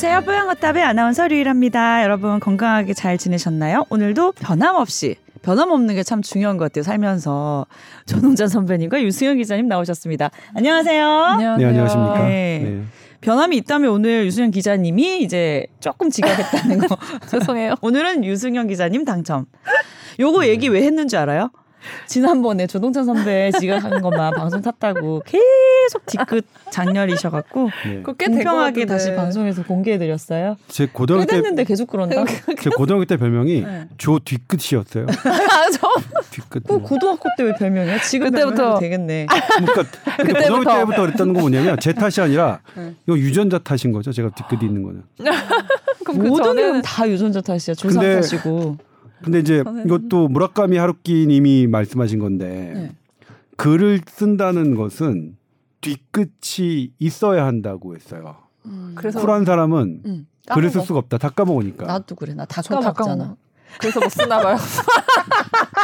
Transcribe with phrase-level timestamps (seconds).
[0.00, 0.20] 안녕하세요.
[0.26, 2.04] 뽀양거탑의 아나운서 류일합니다.
[2.04, 3.84] 여러분 건강하게 잘 지내셨나요?
[3.90, 6.84] 오늘도 변함없이 변함없는 게 참 중요한 것 같아요.
[6.84, 7.66] 살면서
[8.06, 10.30] 조동찬 선배님과 유승현 기자님 나오셨습니다.
[10.54, 11.04] 안녕하세요.
[11.04, 11.56] 안녕하세요.
[11.56, 12.18] 네, 안녕하십니까.
[12.28, 12.60] 네.
[12.62, 12.82] 네.
[13.22, 16.96] 변함이 있다면 오늘 유승현 기자님이 이제 조금 지각했다는 거.
[17.26, 17.74] 죄송해요.
[17.80, 19.46] 오늘은 유승현 기자님 당첨.
[20.20, 21.50] 요거 얘기 왜 했는지 알아요?
[22.06, 28.02] 지난번에 조동찬 선배 지각한 것만 방송 탔다고 계속 뒤끝 장렬이셔갖고 네.
[28.02, 28.86] 공평하게.
[28.86, 30.56] 다시 방송에서 공개해드렸어요.
[30.68, 32.24] 제꽤 고등학교 때, 됐는데 계속 그런다.
[32.60, 33.88] 제 고등학교 때 별명이 네.
[33.96, 35.06] 조 뒤끝이었어요.
[35.24, 35.88] 아, 저
[36.30, 36.64] 뒤끝.
[36.66, 38.00] 그 고등학교 때 왜 별명이야?
[38.02, 38.78] 지금 그때부터.
[38.78, 39.26] 되겠네.
[39.26, 39.84] 그러니까
[40.18, 40.58] 근데 그때부터.
[40.58, 42.94] 고등학교 때부터 그랬다는 거 뭐냐면 제 탓이 아니라 네.
[43.06, 44.12] 이거 유전자 탓인 거죠.
[44.12, 45.02] 제가 뒤끝이 있는 거는.
[46.04, 47.74] 그럼 그 모든 전에는 건다 유전자 탓이야.
[47.74, 48.76] 조상 탓이고.
[49.22, 52.92] 근데 이제 저는- 이것도 무라카미 하루키 님이 말씀하신 건데 네.
[53.56, 55.36] 글을 쓴다는 것은
[55.80, 58.36] 뒤끝이 있어야 한다고 했어요.
[58.94, 60.26] 그래서 쿨한 사람은 응.
[60.50, 60.80] 글을 쓸.
[60.82, 61.18] 수가 없다.
[61.18, 61.86] 다 까먹으니까.
[61.86, 62.34] 나도 그래.
[62.34, 62.92] 나 다 까먹잖아.
[63.16, 63.36] 까먹어.
[63.80, 64.56] 그래서 못 쓰나 봐요.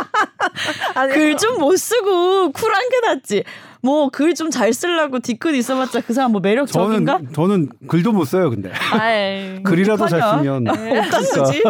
[0.94, 3.44] 아니, 글좀 못 쓰고 쿨한 게 낫지.
[3.82, 7.20] 뭐 글 좀 잘 쓰려고 뒤끝 있어봤자 그 사람 뭐 매력 저는 적인가?
[7.34, 8.48] 저는 글도 못 써요.
[8.48, 10.22] 근데 아이, 글이라도 잘?
[10.22, 11.62] 쓰면 어떤 거지?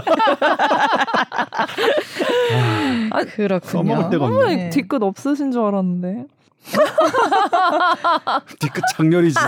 [3.10, 3.94] 아, 그렇군요.
[4.20, 4.70] 어, 네.
[4.70, 6.26] 뒤끝 없으신 줄 알았는데.
[8.58, 9.38] 뒤끝 장렬이지.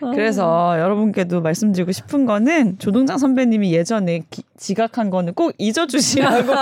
[0.00, 6.52] 그래서 여러분께도 말씀드리고 싶은 거는 조동장 선배님이 예전에 기- 지각한 거는 꼭 잊어주시라고.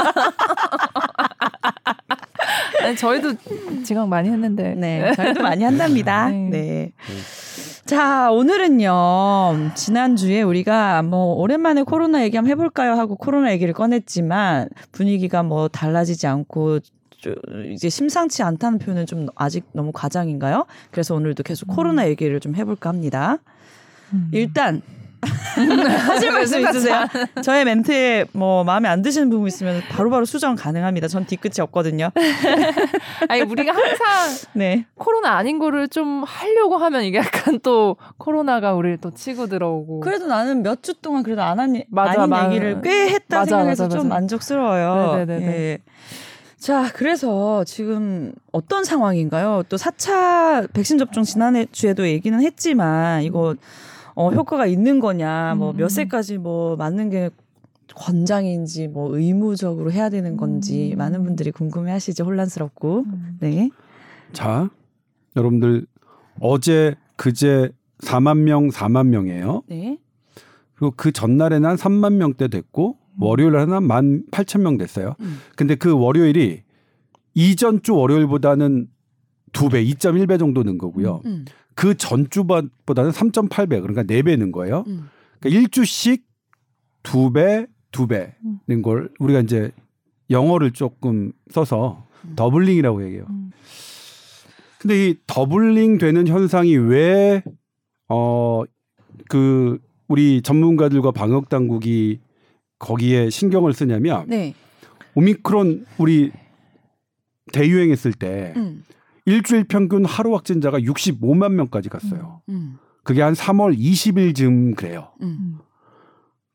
[2.83, 3.35] 아니, 저희도
[3.85, 4.75] 지각 많이 했는데.
[4.75, 6.29] 네, 저희도 많이 한답니다.
[6.29, 6.49] 네.
[6.51, 6.93] 네.
[7.87, 12.93] 자, 오늘은요, 지난주에 우리가 뭐, 오랜만에 코로나 얘기 한번 해볼까요?
[12.93, 16.98] 하고 코로나 얘기를 꺼냈지만, 분위기가 뭐 달라지지 않고, 좀
[17.73, 20.67] 이제 심상치 않다는 표현은 좀 아직 너무 과장인가요?
[20.91, 23.39] 그래서 오늘도 계속 코로나 얘기를 좀 해볼까 합니다.
[24.13, 24.29] 음.
[24.33, 24.83] 일단,
[26.07, 27.05] 하실 말씀 있으세요?
[27.43, 31.09] 저의 멘트에 뭐 마음에 안 드시는 부분 있으면 바로 바로 수정 가능합니다.
[31.09, 32.11] 전 뒤끝이 없거든요.
[33.29, 34.87] 아니, 우리가 항상 네.
[34.95, 40.01] 코로나 아닌 거를 좀 하려고 하면 이게 약간 또 코로나가 우리를 또 치고 들어오고.
[40.01, 42.47] 그래도 나는 몇 주 동안 그래도 안 한, 맞아, 아닌 맞아.
[42.51, 44.09] 얘기를 꽤 했다 맞아, 생각해서 좀.
[44.09, 45.17] 만족스러워요.
[45.17, 45.47] 네네네네.
[45.53, 45.79] 예.
[46.59, 49.63] 자, 그래서 지금 어떤 상황인가요?
[49.69, 53.55] 또 4차 백신 접종 지난해 주에도 얘기는 했지만 이거
[54.15, 55.89] 어, 효과가 있는 거냐, 뭐몇 음.
[55.89, 57.31] 세까지 뭐 맞는 게
[57.95, 60.99] 권장인지 뭐 의무적으로 해야 되는 건지 음.
[60.99, 62.25] 많은 분들이 궁금해 하시죠.
[62.25, 63.05] 혼란스럽고.
[63.07, 63.39] 음.
[63.41, 63.71] 네.
[64.33, 64.69] 자,
[65.37, 65.87] 여러분들
[66.41, 67.71] 어제 그제
[68.01, 69.63] 4만 명, 4만 명이에요.
[69.69, 69.99] 네.
[70.75, 75.15] 그리고 그 전날에는 한 3만 명대 됐고 월요일에는 한 1만 8천 명 됐어요.
[75.21, 75.39] 음.
[75.57, 76.63] 근데 그 월요일이
[77.35, 78.89] 이전 주 월요일보다는
[79.53, 81.23] 두 배, 2.1배 정도 는 거고요.
[81.25, 81.45] 음.
[81.75, 84.85] 그 전주보다는 3.8배, 그러니까 네 배 는 거예요.
[84.89, 85.09] 음.
[85.39, 86.27] 그러니까 일주씩
[87.03, 89.71] 두 배, 두 배는 걸 우리가 이제
[90.31, 92.33] 영어를 조금 써서 음.
[92.37, 93.27] doubling이라고 얘기해요.
[93.31, 93.53] 음.
[94.79, 97.43] 근데 이 doubling 되는 현상이 왜,
[98.09, 98.63] 어,
[99.29, 102.21] 그, 우리 전문가들과 방역 당국이
[102.79, 104.55] 거기에 신경을 쓰냐면, 네.
[105.15, 106.31] 오미크론 우리
[107.53, 108.85] 대유행했을 때 음.
[109.25, 112.41] 일주일 평균 하루 확진자가 65만 명까지 갔어요.
[112.49, 112.79] 음.
[113.03, 115.09] 그게 한 3월 20일쯤 그래요.
[115.23, 115.59] 음.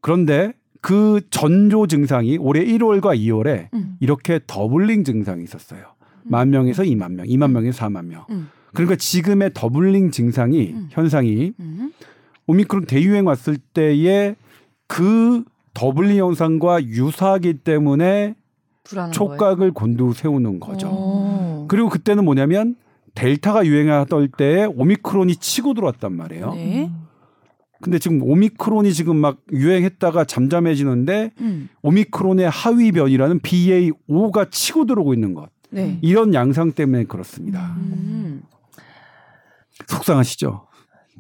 [0.02, 3.98] 그런데 그 전조 증상이 올해 1월과 2월에 음.
[4.00, 5.94] 이렇게 doubling 증상이 있었어요.
[6.24, 8.26] 만 명에서 2만 명, 2만 명에서 4만 명.
[8.30, 8.50] 음.
[8.74, 10.88] 그러니까 지금의 doubling 증상이 음.
[10.92, 11.92] 현상이 음.
[12.48, 14.36] 오미크론 대유행 왔을 때의
[14.88, 15.44] 그
[15.74, 18.36] doubling 현상과 유사하기 때문에
[19.12, 20.60] 촉각을 곤두세우는.
[20.60, 20.88] 거죠.
[20.88, 21.68] 오.
[21.68, 22.76] 그리고 그때는 뭐냐면
[23.16, 26.54] 델타가 유행하던 때에 오미크론이 치고 들어왔단 말이에요.
[26.54, 26.92] 네.
[27.82, 31.70] 근데 지금 오미크론이 지금 막 유행했다가 잠잠해지는데 음.
[31.82, 35.50] 오미크론의 하위 변이라는 BA5가 치고 들어오고 있는 것.
[35.70, 35.98] 네.
[36.02, 37.76] 이런 양상 때문에 그렇습니다.
[37.78, 38.44] 음.
[39.88, 40.68] 속상하시죠?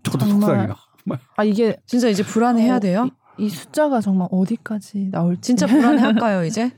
[0.03, 0.25] 저도.
[0.25, 0.75] 속상해요.
[1.35, 3.09] 아, 이게 진짜 이제 불안해야 어, 돼요?
[3.38, 5.41] 이 숫자가 정말 어디까지 나올지.
[5.41, 6.71] 진짜 불안해할까요 이제?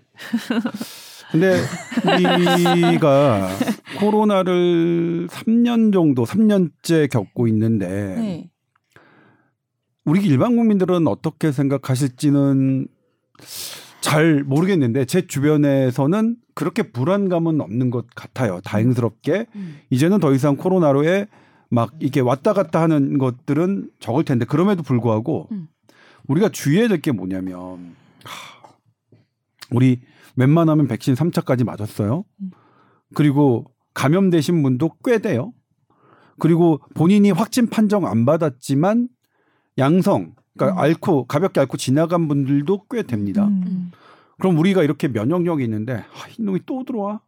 [1.31, 1.59] 근데
[2.05, 3.49] 우리가
[3.99, 8.49] 코로나를 3년 정도, 3년째 겪고 있는데 네.
[10.05, 12.87] 우리 일반 국민들은 어떻게 생각하실지는
[14.01, 18.61] 잘 모르겠는데 제 주변에서는 그렇게 불안감은 없는 것 같아요.
[18.63, 19.79] 다행스럽게 음.
[19.89, 21.25] 이제는 더 이상 코로나로에
[21.69, 25.67] 막 이게 왔다 갔다 하는 것들은 적을 텐데 그럼에도 불구하고 음.
[26.27, 28.67] 우리가 주의해야 될 게 뭐냐면 하,
[29.71, 30.01] 우리
[30.35, 32.23] 웬만하면 백신 3차까지 맞았어요.
[32.41, 32.51] 음.
[33.13, 35.53] 그리고 감염되신 분도 꽤 돼요.
[36.39, 39.07] 그리고 본인이 확진 판정 안 받았지만
[39.77, 40.83] 양성, 그러니까 음.
[40.83, 43.45] 앓고 가볍게 앓고 지나간 분들도 꽤 됩니다.
[43.47, 43.91] 음.
[44.39, 47.21] 그럼 우리가 이렇게 면역력이 있는데 아, 이놈이 또 들어와?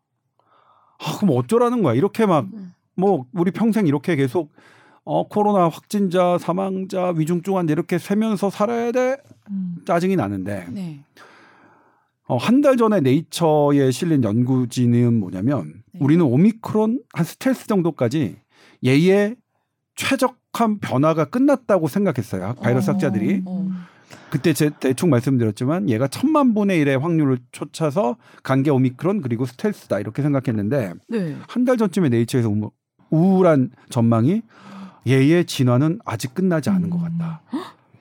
[1.00, 1.94] 아, 그럼 어쩌라는 거야?
[1.94, 2.46] 이렇게 막뭐
[2.98, 3.24] 음.
[3.34, 4.52] 우리 평생 이렇게 계속
[5.10, 9.16] 어 코로나 확진자, 사망자, 위중증 환자 이렇게 세면서 살아야 돼?
[9.50, 9.78] 음.
[9.86, 11.00] 짜증이 나는데 네.
[12.28, 16.00] 어, 한 달 전에 네이처에 실린 연구지는 뭐냐면 네.
[16.02, 18.36] 우리는 오미크론 한 스텔스 정도까지
[18.84, 19.38] 얘의
[19.96, 22.56] 최적한 변화가 끝났다고 생각했어요.
[22.62, 22.94] 바이러스 어.
[22.94, 23.44] 학자들이.
[23.46, 23.66] 어.
[24.30, 30.22] 그때 제 대충 말씀드렸지만 얘가 천만 분의 일의 확률을 쫓아서 간게 오미크론 그리고 스텔스다 이렇게
[30.22, 31.38] 생각했는데 네.
[31.48, 32.72] 한달 전쯤에 네이처에서 우-
[33.10, 34.42] 우울한 전망이
[35.08, 37.42] 얘의 진화는 아직 끝나지 않은 것 같다.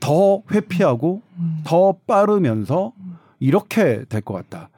[0.00, 1.60] 더 회피하고 음.
[1.64, 2.92] 더 빠르면서
[3.38, 4.70] 이렇게 될 것 같다.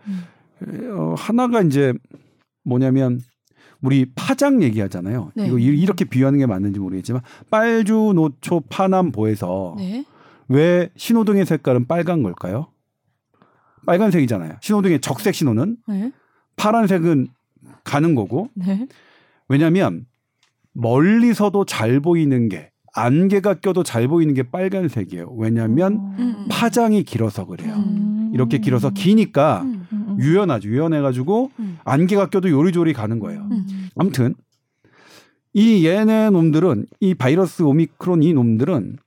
[0.96, 1.92] 어, 하나가 이제
[2.64, 3.20] 뭐냐면
[3.80, 5.30] 우리 파장 얘기하잖아요.
[5.36, 5.46] 네.
[5.46, 10.04] 이거 이- 이렇게 비유하는 게 맞는지 모르겠지만 빨주, 노초, 파남보에서 네.
[10.48, 12.66] 왜 신호등의 색깔은 빨간 걸까요?
[13.86, 14.56] 빨간색이잖아요.
[14.60, 16.12] 신호등의 적색 신호는 네.
[16.56, 17.28] 파란색은
[17.84, 18.86] 가는 거고 네.
[19.48, 20.06] 왜냐하면
[20.74, 25.34] 멀리서도 잘 보이는 게 안개가 껴도 잘 보이는 게 빨간색이에요.
[25.38, 26.46] 왜냐하면 음.
[26.50, 27.74] 파장이 길어서 그래요.
[27.74, 28.30] 음.
[28.34, 29.86] 이렇게 길어서 기니까 음.
[29.92, 30.16] 음.
[30.18, 30.68] 유연하죠.
[30.68, 31.78] 유연해가지고 음.
[31.84, 33.46] 안개가 껴도 요리조리 가는 거예요.
[33.50, 33.88] 음.
[33.96, 34.34] 아무튼
[35.52, 38.98] 이 얘네 놈들은 이 바이러스 오미크론 이 놈들은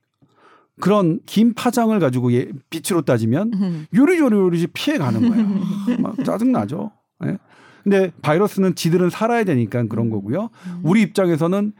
[0.80, 3.86] 그런 긴 파장을 가지고 얘 빛으로 따지면 음.
[3.94, 5.98] 요리조리 요리지 피해 가는 거예요.
[6.00, 6.90] 막 짜증 나죠.
[7.24, 7.36] 예.
[7.82, 10.50] 근데 바이러스는 지들은 살아야 되니까 그런 거고요.
[10.82, 11.72] 우리 입장에서는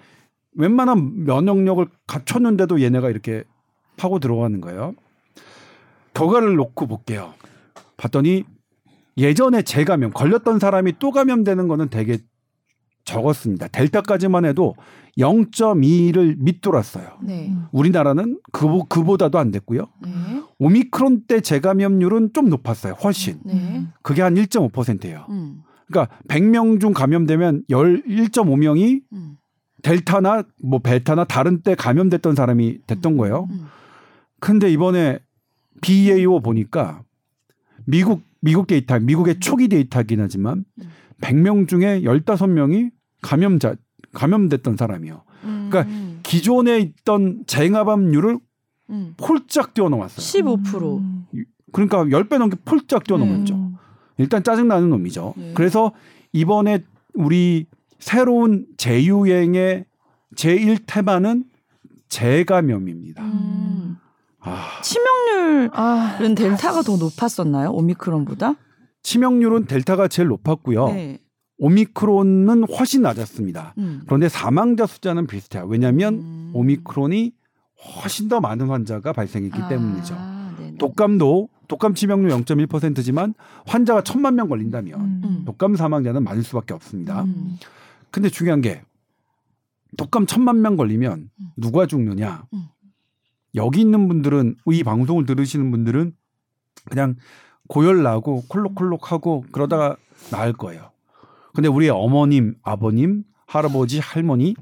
[0.55, 3.45] 웬만한 면역력을 갖췄는데도 얘네가 이렇게
[3.97, 4.95] 파고 들어가는 거예요.
[6.15, 7.35] 결과를 놓고 볼게요.
[7.97, 8.45] 봤더니
[9.17, 12.19] 예전에 재감염 걸렸던 사람이 또 감염되는 거는 되게
[13.05, 13.69] 적었습니다.
[13.69, 14.75] 델타까지만 해도
[15.19, 17.19] 0.2를 밑돌았어요.
[17.23, 17.53] 네.
[17.73, 19.89] 우리나라는 그, 그보다도 안 됐고요.
[20.03, 20.11] 네.
[20.59, 22.95] 오미크론 때 재감염률은 좀 높았어요.
[22.95, 23.41] 훨씬.
[23.45, 23.87] 네.
[24.03, 25.27] 그게 한 1.5%예요.
[25.31, 25.63] 음.
[25.87, 29.37] 그러니까 100명 중 감염되면 1.5명이 음.
[29.83, 33.49] 델타나 뭐 베타나 다른 때 감염됐던 사람이 됐던 거예요.
[33.51, 33.67] 음.
[34.41, 35.19] 근데 이번에
[35.81, 37.03] BAO 보니까
[37.85, 40.89] 미국 미국 데이터 미국의 초기 데이터긴 하지만 음.
[41.21, 42.91] 100명 중에 15명이
[43.23, 43.75] 감염자
[44.13, 45.23] 감염됐던 사람이요.
[45.43, 46.21] 그러니까 음.
[46.23, 48.39] 기존에 있던 쟁합암률을
[48.91, 49.15] 음.
[49.17, 50.45] 폴짝 뛰어넘었어요.
[50.45, 51.25] 15%.
[51.73, 53.55] 그러니까 10배 넘게 폴짝 뛰어넘었죠.
[53.55, 53.77] 음.
[54.19, 55.35] 일단 짜증나는 놈이죠.
[55.37, 55.53] 네.
[55.55, 55.93] 그래서
[56.33, 56.83] 이번에
[57.15, 57.67] 우리
[57.99, 59.85] 새로운 재유행의
[60.35, 61.45] 제1테마는
[62.09, 63.23] 재감염입니다.
[63.23, 63.97] 음.
[64.41, 67.71] 아, 치명률은 아, 델타가 더 높았었나요?
[67.71, 68.57] 오미크론보다?
[69.03, 70.89] 치명률은 델타가 제일 높았고요.
[70.89, 71.19] 네.
[71.59, 73.75] 오미크론은 훨씬 낮았습니다.
[73.79, 74.03] 음.
[74.07, 75.65] 그런데 사망자 숫자는 비슷해요.
[75.67, 76.51] 왜냐하면 음.
[76.55, 77.33] 오미크론이
[78.03, 80.15] 훨씬 더 많은 환자가 발생했기 아, 때문이죠.
[80.59, 80.79] 네네.
[80.79, 83.33] 독감도 독감 치명률 0.1%지만
[83.67, 85.43] 환자가 천만 명 걸린다면 음.
[85.47, 87.23] 독감 사망자는 많을 수밖에 없습니다.
[87.23, 87.57] 음.
[88.11, 88.83] 근데 중요한 게
[89.97, 91.47] 독감 천만 명 걸리면 음.
[91.57, 92.45] 누가 죽느냐?
[92.53, 92.65] 음.
[93.55, 96.13] 여기 있는 분들은 이 방송을 들으시는 분들은
[96.91, 97.17] 그냥
[97.69, 99.97] 고열 나고 콜록콜록하고 그러다가
[100.31, 100.91] 나을 거예요.
[101.55, 104.55] 근데 우리 어머님, 아버님, 할아버지, 할머니,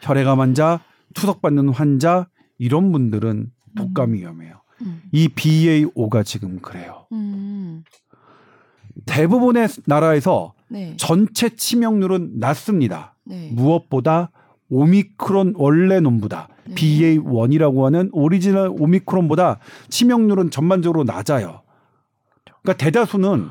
[0.00, 0.80] 혈액암 환자,
[1.12, 4.61] 투석받는 환자 이런 분들은 독감이 위험해요.
[4.84, 5.02] 음.
[5.12, 7.06] 이 BA5가 지금 그래요.
[7.12, 7.84] 음.
[9.06, 10.94] 대부분의 나라에서 네.
[10.96, 13.14] 전체 치명률은 낮습니다.
[13.24, 13.50] 네.
[13.52, 14.30] 무엇보다
[14.68, 16.74] 오미크론 원래 놈보다 네.
[16.74, 19.58] BA1이라고 하는 오리지널 오미크론보다
[19.88, 21.62] 치명률은 전반적으로 낮아요.
[22.62, 23.48] 그러니까 대다수는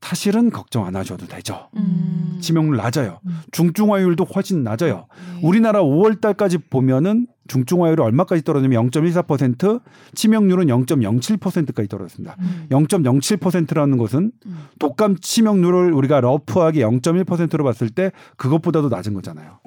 [0.00, 1.68] 사실은 걱정 안 하셔도 되죠.
[1.76, 2.38] 음.
[2.40, 3.20] 치명률 낮아요.
[3.26, 3.40] 음.
[3.52, 5.06] 중증화율도 훨씬 낮아요.
[5.34, 5.40] 네.
[5.46, 9.80] 우리나라 5월 달까지 보면은 중증화율이 얼마까지 떨어지냐면 0.14%,
[10.14, 12.36] 치명률은 0.07%까지 떨어졌습니다.
[12.40, 12.66] 음.
[12.70, 14.58] 0.07%라는 것은 음.
[14.78, 19.58] 독감 치명률을 우리가 rough하게 0.1%로 봤을 때 그것보다도 낮은 거잖아요.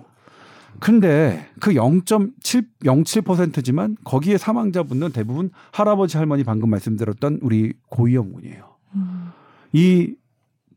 [0.80, 8.74] 근데 그 0.707%지만 거기에 사망자분은 대부분 할아버지 할머니 방금 말씀드렸던 우리 고위험군이에요.
[8.96, 9.32] 음.
[9.74, 10.16] 이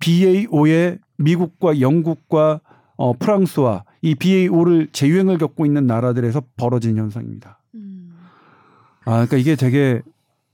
[0.00, 2.60] BA5의 미국과 영국과
[2.96, 7.60] 어, 프랑스와 이 BA5를 재유행을 겪고 있는 나라들에서 벌어진 현상입니다.
[7.74, 8.14] 음.
[9.04, 10.02] 아, 그러니까 이게 되게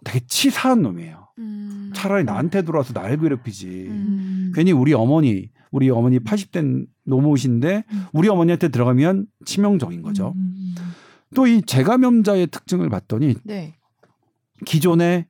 [0.04, 1.28] 되게 치사한 놈이에요.
[1.38, 1.92] 음.
[1.94, 3.86] 차라리 나한테 들어와서 날 괴롭히지.
[3.88, 4.52] 음.
[4.54, 8.04] 괜히 우리 어머니, 우리 어머니 80대 노모신데 음.
[8.12, 10.34] 우리 어머니한테 들어가면 치명적인 거죠.
[10.36, 10.74] 음.
[11.34, 13.76] 또이 재감염자의 특징을 봤더니 네.
[14.64, 15.26] 기존에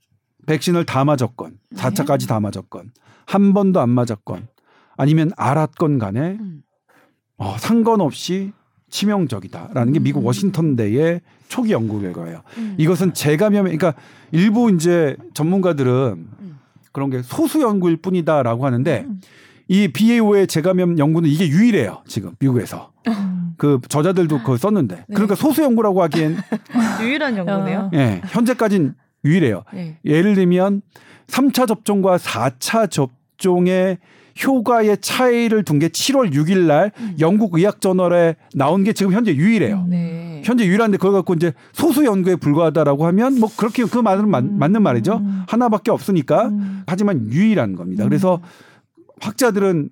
[0.46, 1.76] 백신을 다 맞았건, 네.
[1.80, 2.90] 4차까지 다 맞았건,
[3.26, 4.48] 한 번도 안 맞았건,
[4.96, 6.62] 아니면 알았건 간에 음.
[7.36, 8.52] 어, 상관없이
[8.90, 12.42] 치명적이다라는 게 미국 워싱턴대의 초기 연구 결과예요.
[12.58, 12.74] 음.
[12.78, 13.94] 이것은 재감염 그러니까
[14.30, 16.58] 일부 이제 전문가들은 음.
[16.92, 19.20] 그런 게 소수 연구일 뿐이다라고 하는데 음.
[19.68, 22.02] 이 BA5의 재감염 연구는 이게 유일해요.
[22.06, 22.92] 지금 미국에서.
[23.56, 25.04] 그 저자들도 그걸 썼는데 네.
[25.08, 26.36] 그러니까 소수 연구라고 하기엔
[27.00, 27.90] 유일한 연구네요.
[27.94, 29.62] 예, 현재까지는 유일해요.
[29.72, 29.98] 네.
[30.04, 30.82] 예를 들면
[31.26, 33.98] 3차 접종과 4차 접종의
[34.42, 39.84] 효과의 차이를 둔 게 7월 6일 날 영국 의학 저널에 나온 게 지금 현재 유일해요.
[39.88, 40.42] 네.
[40.44, 44.82] 현재 유일한데 그걸 갖고 이제 소수 연구에 불과하다라고 하면 뭐 그렇게 그 말은 맞, 맞는
[44.82, 45.22] 말이죠.
[45.48, 46.50] 하나밖에 없으니까
[46.86, 48.04] 하지만 유일한 겁니다.
[48.04, 48.40] 그래서
[49.20, 49.90] 학자들은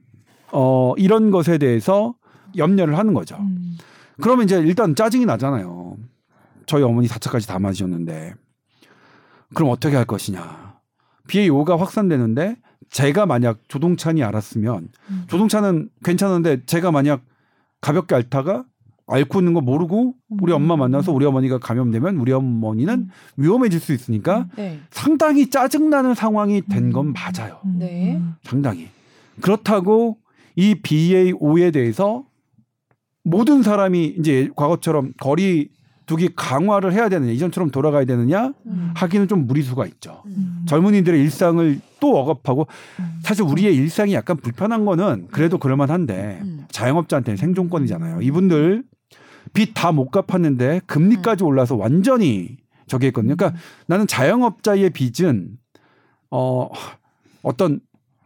[0.52, 2.14] 어 이런 것에 대해서
[2.56, 3.36] 염려를 하는 거죠.
[3.38, 3.76] 음.
[4.20, 5.96] 그러면 이제 일단 짜증이 나잖아요.
[6.66, 8.34] 저희 어머니 4차까지 다 맞으셨는데
[9.54, 10.69] 그럼 어떻게 할 것이냐.
[11.30, 12.56] BA5가 확산되는데
[12.90, 15.24] 제가 만약 조동찬이 알았으면 음.
[15.28, 17.22] 조동찬은 괜찮은데 제가 만약
[17.80, 18.64] 가볍게 앓다가
[19.06, 24.46] 앓고 있는 거 모르고 우리 엄마 만나서 우리 어머니가 감염되면 우리 어머니는 위험해질 수 있으니까
[24.56, 24.78] 네.
[24.90, 27.58] 상당히 짜증나는 상황이 된 건 맞아요.
[27.64, 28.20] 네.
[28.44, 28.88] 상당히.
[29.40, 30.18] 그렇다고
[30.56, 32.24] 이 BA5에 대해서
[33.24, 35.70] 모든 사람이 이제 과거처럼 거리
[36.10, 38.90] 두기 강화를 해야 되느냐, 이전처럼 돌아가야 되느냐 음.
[38.96, 40.24] 하기는 좀 무리수가 있죠.
[40.26, 40.64] 음.
[40.66, 42.66] 젊은이들의 일상을 또 억압하고
[43.22, 46.64] 사실 우리의 일상이 약간 불편한 거는 그래도 그럴만한데 음.
[46.72, 48.22] 자영업자한테는 생존권이잖아요.
[48.22, 48.82] 이분들
[49.52, 52.56] 빚 다 못 갚았는데 금리까지 올라서 완전히
[52.88, 53.36] 저기 했거든요.
[53.36, 55.50] 그러니까 나는 자영업자의 빚은
[56.32, 56.68] 어
[57.44, 57.78] 어떤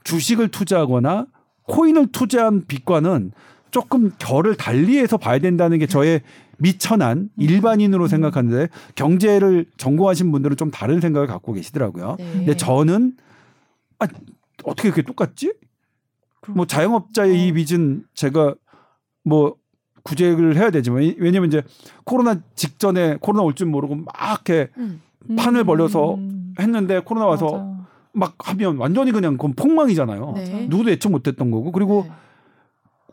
[0.04, 1.26] 주식을 투자하거나
[1.64, 3.32] 코인을 투자한 빚과는
[3.70, 6.22] 조금 결을 달리해서 봐야 된다는 게 저의
[6.58, 12.16] 미천한 일반인으로 생각하는데 경제를 전공하신 분들은 좀 다른 생각을 갖고 계시더라고요.
[12.18, 12.32] 네.
[12.32, 13.16] 근데 저는
[13.99, 14.06] 아
[14.64, 15.52] 어떻게 그렇게 똑같지?
[16.49, 18.54] 뭐 자영업자의 이 빚은 제가
[19.25, 19.56] 뭐
[20.02, 21.62] 구제를 해야 되지만 이- 왜냐면 이제
[22.04, 25.00] 코로나 직전에 코로나 올 줄 모르고 막 이렇게 음.
[25.37, 26.54] 판을 벌려서 음.
[26.58, 27.84] 했는데 코로나 와서 맞아.
[28.12, 30.32] 막 하면 완전히 그냥 그건 폭망이잖아요.
[30.37, 30.66] 네.
[30.68, 32.06] 누구도 예측 못했던 거고 그리고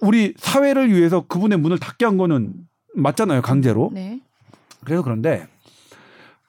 [0.01, 2.53] 우리 사회를 위해서 그분의 문을 닫게 한 거는
[2.95, 3.89] 맞잖아요 강제로.
[3.93, 4.19] 네.
[4.83, 5.47] 그래서 그런데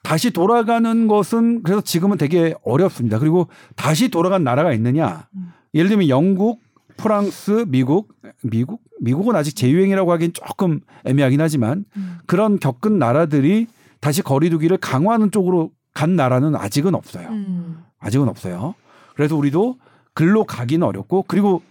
[0.01, 3.19] 다시 돌아가는 것은 그래서 지금은 되게 어렵습니다.
[3.19, 5.27] 그리고 다시 돌아간 나라가 있느냐?
[5.73, 6.61] 예를 들면 영국,
[6.97, 11.85] 프랑스, 미국, 미국, 미국은 아직 재유행이라고 하기엔 조금 애매하긴 하지만
[12.25, 13.67] 그런 겪은 나라들이
[14.01, 17.29] 다시 거리두기를 강화하는 쪽으로 간 나라는 아직은 없어요.
[17.29, 17.83] 음.
[17.99, 18.75] 아직은 없어요.
[19.15, 19.77] 그래서 우리도
[20.13, 21.61] 글로 가기는 어렵고 그리고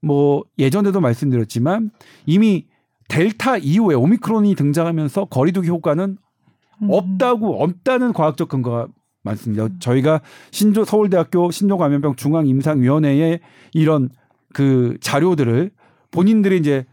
[0.00, 1.90] 뭐 예전에도 말씀드렸지만
[2.26, 2.66] 이미
[3.12, 6.16] 델타 이후에 오미크론이 등장하면서 거리두기 효과는
[6.88, 8.88] 없다고 없다는 과학적 근거가
[9.22, 9.68] 많습니다.
[9.78, 13.40] 저희가 신조 서울대학교 신종감염병 중앙임상위원회의
[13.74, 14.08] 이런
[14.54, 15.70] 그 자료들을
[16.10, 16.86] 본인들이 이제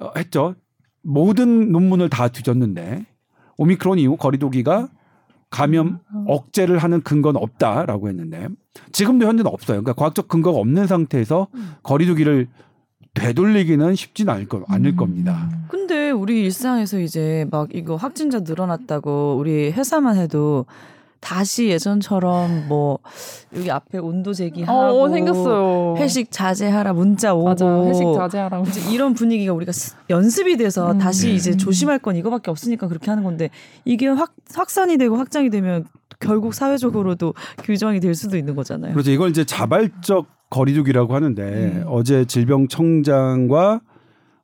[0.00, 0.54] 어, 했죠.
[1.02, 3.04] 모든 논문을 다 뒤졌는데
[3.58, 4.88] 오미크론 이후 거리두기가
[5.50, 8.48] 감염 억제를 하는 근거는 없다라고 했는데
[8.92, 9.82] 지금도 현재는 없어요.
[9.82, 11.48] 그러니까 과학적 근거가 없는 상태에서
[11.82, 12.48] 거리두기를
[13.18, 15.48] 되돌리기는 쉽지는 않을, 거, 않을 겁니다.
[15.68, 20.66] 근데 우리 일상에서 이제 막 이거 확진자 늘어났다고 우리 회사만 해도
[21.20, 23.00] 다시 예전처럼 뭐
[23.56, 25.96] 여기 앞에 온도 제기하고 어, 생겼어요.
[25.98, 27.84] 회식 자제하라 문자 오고 맞아.
[27.86, 28.64] 회식 자제하라고.
[28.68, 30.98] 이제 이런 분위기가 우리가 스- 연습이 돼서 음.
[30.98, 31.34] 다시 네.
[31.34, 33.50] 이제 조심할 건 이거밖에 없으니까 그렇게 하는 건데
[33.84, 35.86] 이게 확 확산이 되고 확장이 되면
[36.20, 37.34] 결국 사회적으로도
[37.64, 38.92] 규정이 될 수도 있는 거잖아요.
[38.92, 39.10] 그렇죠.
[39.10, 43.80] 이걸 이제 자발적 거리두기라고 하는데 어제 질병청장과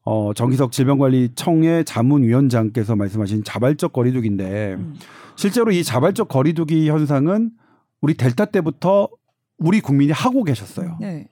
[0.04, 4.94] 어, 정기석 질병관리청의 자문위원장께서 말씀하신 자발적 거리두기인데 음.
[5.36, 7.50] 실제로 이 자발적 거리두기 현상은
[8.02, 9.08] 우리 델타 때부터
[9.58, 10.98] 우리 국민이 하고 계셨어요.
[11.00, 11.28] 네.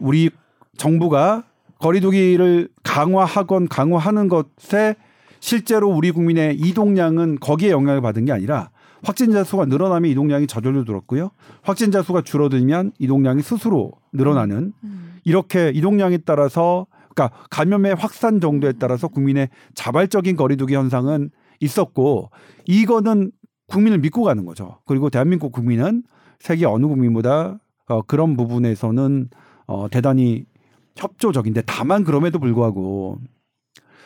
[0.00, 0.30] 우리
[0.76, 1.44] 정부가
[1.78, 4.96] 거리두기를 강화하건 강화하는 것에
[5.40, 8.70] 실제로 우리 국민의 이동량은 거기에 영향을 받은 게 아니라
[9.04, 11.30] 확진자 수가 늘어나면 이동량이 저절로 늘었고요.
[11.62, 15.20] 확진자 수가 줄어들면 이동량이 스스로 늘어나는 음.
[15.24, 21.30] 이렇게 이동량에 따라서 그러니까 감염의 확산 정도에 따라서 국민의 자발적인 거리두기 현상은
[21.60, 22.30] 있었고
[22.66, 23.30] 이거는
[23.68, 24.78] 국민을 믿고 가는 거죠.
[24.86, 26.02] 그리고 대한민국 국민은
[26.40, 29.28] 세계 어느 국민보다 어, 그런 부분에서는
[29.66, 30.44] 어, 대단히
[30.96, 33.18] 협조적인데 다만 그럼에도 불구하고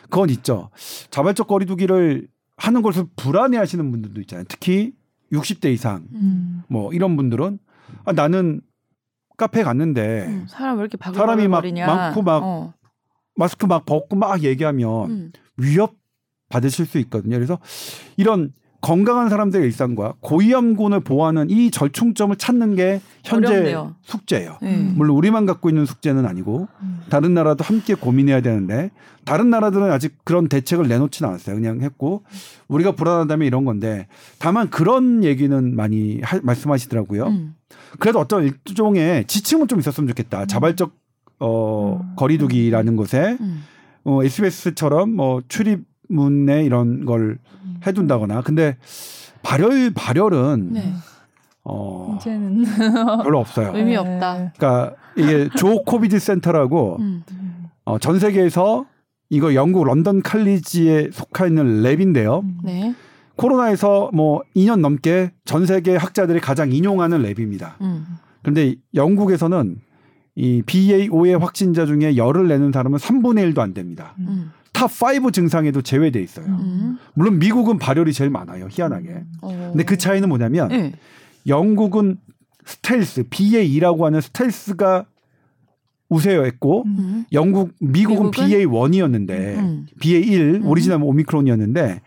[0.03, 0.69] 그건 있죠.
[1.11, 2.27] 자발적 거리두기를
[2.59, 4.45] 하는 것을 불안해하시는 분들도 있잖아요.
[4.47, 4.93] 특히
[5.31, 6.63] 60대 이상 음.
[6.67, 7.59] 뭐 이런 분들은
[8.05, 8.61] 아, 나는
[9.37, 11.63] 카페 갔는데 음, 사람 왜 이렇게 사람이 막.
[11.65, 12.73] 많고 막 어.
[13.35, 15.31] 마스크 막 벗고 막 얘기하면 음.
[15.55, 15.95] 위협
[16.49, 17.37] 받으실 수 있거든요.
[17.37, 17.59] 그래서
[18.17, 23.95] 이런 건강한 사람들의 일상과 고위험군을 보호하는 이 절충점을 찾는 게 현재 어렵네요.
[24.03, 24.57] 숙제예요.
[24.61, 24.77] 네.
[24.95, 26.67] 물론 우리만 갖고 있는 숙제는 아니고
[27.09, 28.91] 다른 나라도 함께 고민해야 되는데
[29.25, 31.55] 다른 나라들은 아직 그런 대책을 내놓지는 않았어요.
[31.55, 32.23] 그냥 했고
[32.69, 34.07] 우리가 불안하다면 이런 건데
[34.39, 37.27] 다만 그런 얘기는 많이 하- 말씀하시더라고요.
[37.27, 37.55] 음.
[37.99, 40.45] 그래도 어떤 일종의 지침은 좀 있었으면 좋겠다.
[40.45, 40.93] 자발적
[41.41, 42.13] 어 음.
[42.15, 43.63] 거리두기라는 것에 음.
[44.05, 47.37] 어 SBS처럼 뭐 출입문에 이런 걸
[47.85, 48.77] 해둔다거나 근데
[49.41, 50.93] 발열 발열은 네.
[51.63, 52.63] 어 이제는
[53.23, 53.71] 별로 없어요.
[53.75, 54.51] 의미 없다.
[54.57, 57.23] 그러니까 이게 ZOE COVID 센터라고 음.
[57.85, 58.85] 어, 전 세계에서
[59.29, 62.43] 이거 영국 런던 칼리지에 속해 있는 lab인데요.
[62.63, 62.95] 네.
[63.35, 67.79] 코로나에서 뭐 2년 넘게 전 세계 학자들이 가장 인용하는 lab입니다.
[67.81, 68.05] 음.
[68.41, 69.77] 그런데 영국에서는
[70.35, 74.15] 이 BA5의 확진자 중에 열을 내는 사람은 3분의 1도 안 됩니다.
[74.19, 74.51] 음.
[74.79, 74.89] top
[75.23, 76.45] 5 증상에도 제외돼 있어요.
[76.45, 76.97] 음.
[77.13, 78.67] 물론 미국은 발열이 제일 많아요.
[78.69, 79.23] 희한하게.
[79.41, 79.69] 어.
[79.71, 80.93] 근데 그 차이는 뭐냐면 네.
[81.47, 82.17] 영국은
[82.65, 85.05] 스텔스 BA2라고 하는 스텔스가
[86.07, 87.25] 우세였고 음.
[87.33, 88.47] 영국 미국은, 미국은?
[88.47, 89.85] BA1이었는데 음.
[89.99, 90.65] BA1 음.
[90.65, 92.01] 오리지널 오미크론이었는데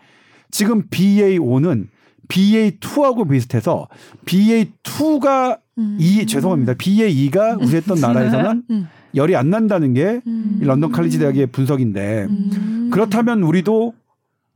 [0.50, 1.88] 지금 BA5는
[2.32, 3.88] BA2하고 비슷해서
[4.24, 5.96] BA2가 음.
[6.00, 6.74] 이 죄송합니다.
[6.74, 8.88] BA2가 우세했던 나라에서는 음.
[9.14, 10.58] 열이 안 난다는 게 음.
[10.60, 12.90] 이 런던 칼리지 대학의 분석인데 음.
[12.90, 13.92] 그렇다면 우리도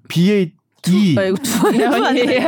[0.08, 2.40] BA2 아, 이거 두 예.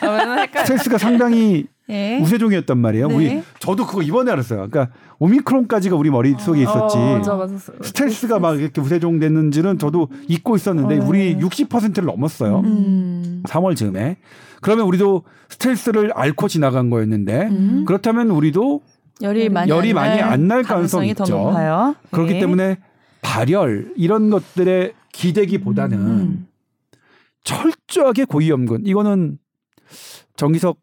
[0.00, 0.64] 아.
[0.64, 2.18] 스텔스가 상당히 네.
[2.22, 3.08] 우세종이었단 말이에요.
[3.08, 3.14] 네.
[3.14, 4.66] 우리 저도 그거 이번에 알았어요.
[4.70, 6.96] 그러니까 오미크론까지가 우리 머릿속에 있었지.
[6.96, 7.54] 어, 맞아, 맞아.
[7.82, 11.04] 스텔스가 막 이렇게 우세종 됐는지는 저도 잊고 있었는데 어.
[11.06, 12.60] 우리 60%를 넘었어요.
[12.60, 13.42] 음.
[13.46, 14.16] 3월 즈음에.
[14.62, 17.84] 그러면 우리도 스텔스를 앓고 지나간 거였는데 음.
[17.86, 18.80] 그렇다면 우리도
[19.20, 21.36] 열이 많이 열이 안 많이 날안날 가능성이 더 있죠.
[21.36, 21.94] 높아요.
[22.10, 22.40] 그렇기 네.
[22.40, 22.78] 때문에
[23.20, 26.46] 발열 이런 것들의 기대기보다는 음.
[27.44, 29.38] 철저하게 고위험군 이거는
[30.36, 30.78] 정기석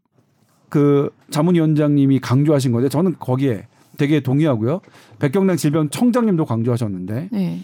[0.69, 4.81] 그 자문위원장님이 강조하신 건데 저는 거기에 되게 동의하고요.
[5.19, 7.63] 백경량 질병청장님도 강조하셨는데 네.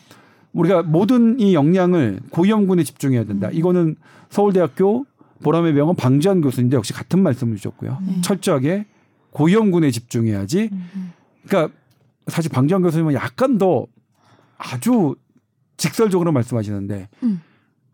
[0.53, 3.49] 우리가 모든 이 역량을 고위험군에 집중해야 된다.
[3.51, 3.95] 이거는
[4.29, 5.05] 서울대학교
[5.43, 7.97] 보람의 병원 방지한 교수인데 역시 같은 말씀을 주셨고요.
[8.05, 8.21] 네.
[8.21, 8.85] 철저하게
[9.31, 10.69] 고위험군에 집중해야지.
[11.45, 11.73] 그러니까
[12.27, 13.85] 사실 방지한 교수님은 약간 더
[14.57, 15.15] 아주
[15.77, 17.41] 직설적으로 말씀하시는데 음.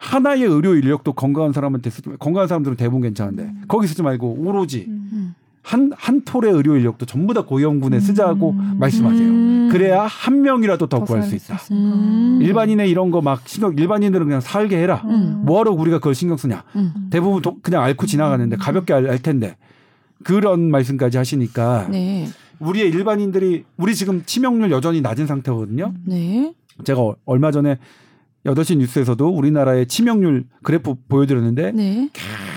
[0.02, 4.86] 하나의 의료 인력도 건강한 사람한테 쓰지 말- 건강한 사람들은 대부분 괜찮은데 거기 쓰지 말고 오로지
[4.90, 5.36] 음.
[5.64, 9.28] 한 한 톨의 의료 인력도 전부 다 고위험군에 쓰자고 말씀하세요.
[9.30, 9.70] 음.
[9.72, 11.58] 그래야 한 명이라도 더 구할 수 있다.
[11.72, 12.40] 음.
[12.42, 15.04] 일반인의 이런 거 막 신경 일반인들은 그냥 살게 해라.
[15.06, 15.44] 음.
[15.46, 16.64] 뭐하러 우리가 그걸 신경 쓰냐.
[16.76, 17.10] 음.
[17.12, 19.56] 대부분 도- 그냥 앓고 지나가는데 가볍게 알, 알 텐데
[20.24, 22.28] 그런 말씀까지 하시니까 네.
[22.60, 25.94] 우리의 일반인들이 우리 지금 치명률 여전히 낮은 상태거든요.
[26.06, 26.54] 네.
[26.84, 27.78] 제가 어- 얼마 전에
[28.46, 32.10] 8시 뉴스에서도 우리나라의 치명률 그래프 보여드렸는데 네.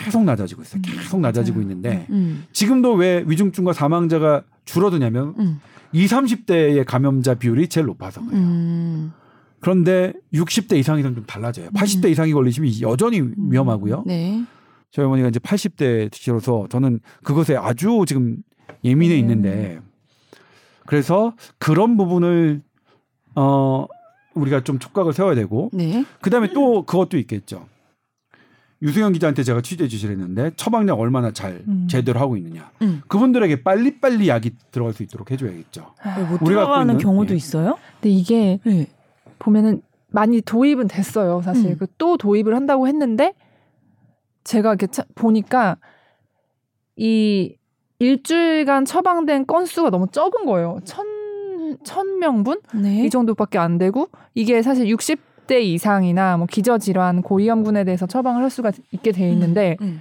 [0.04, 0.80] 계속 낮아지고 있어요.
[0.82, 2.44] 계속 낮아지고 있는데 음.
[2.52, 5.60] 지금도 왜 위중증과 사망자가 줄어드냐면 음.
[5.92, 8.40] 20, 30대의 감염자 비율이 제일 높아서 그래요.
[8.40, 9.12] 음.
[9.60, 11.70] 그런데 60대 이상이랑 좀 달라져요.
[11.70, 14.04] 80대 이상이 걸리시면 여전히 위험하고요.
[14.06, 14.44] 네.
[14.90, 18.38] 저희 어머니가 이제 80대시라서 저는 그것에 아주 지금
[18.84, 19.18] 예민해 음.
[19.20, 19.80] 있는데
[20.86, 22.62] 그래서 그런 부분을
[23.34, 23.86] 어
[24.34, 26.04] 우리가 좀 촉각을 세워야 되고 네.
[26.20, 27.66] 그다음에 또 그것도 있겠죠.
[28.82, 31.86] 유승현 기자한테 제가 취재 지시를 했는데 처방약 얼마나 잘 음.
[31.88, 32.70] 제대로 하고 있느냐.
[32.82, 33.00] 음.
[33.08, 35.94] 그분들에게 빨리빨리 약이 들어갈 수 있도록 해줘야겠죠.
[36.28, 37.36] 못 우리가 들어가는 있는- 경우도 예.
[37.36, 37.78] 있어요?
[38.00, 38.86] 근데 이게 네.
[39.38, 41.40] 보면은 많이 도입은 됐어요.
[41.42, 41.76] 사실 음.
[41.78, 43.32] 그또 도입을 한다고 했는데
[44.44, 45.78] 제가 이렇게 차- 보니까
[46.96, 47.56] 이
[48.00, 50.78] 일주일간 처방된 건수가 너무 적은 거예요.
[50.84, 51.06] 천,
[51.84, 52.60] 천 명분?
[52.74, 53.04] 네.
[53.04, 58.72] 이 정도밖에 안 되고 이게 사실 60대 이상이나 뭐 기저질환, 고위험군에 대해서 처방을 할 수가
[58.92, 60.00] 있게 돼 있는데 음.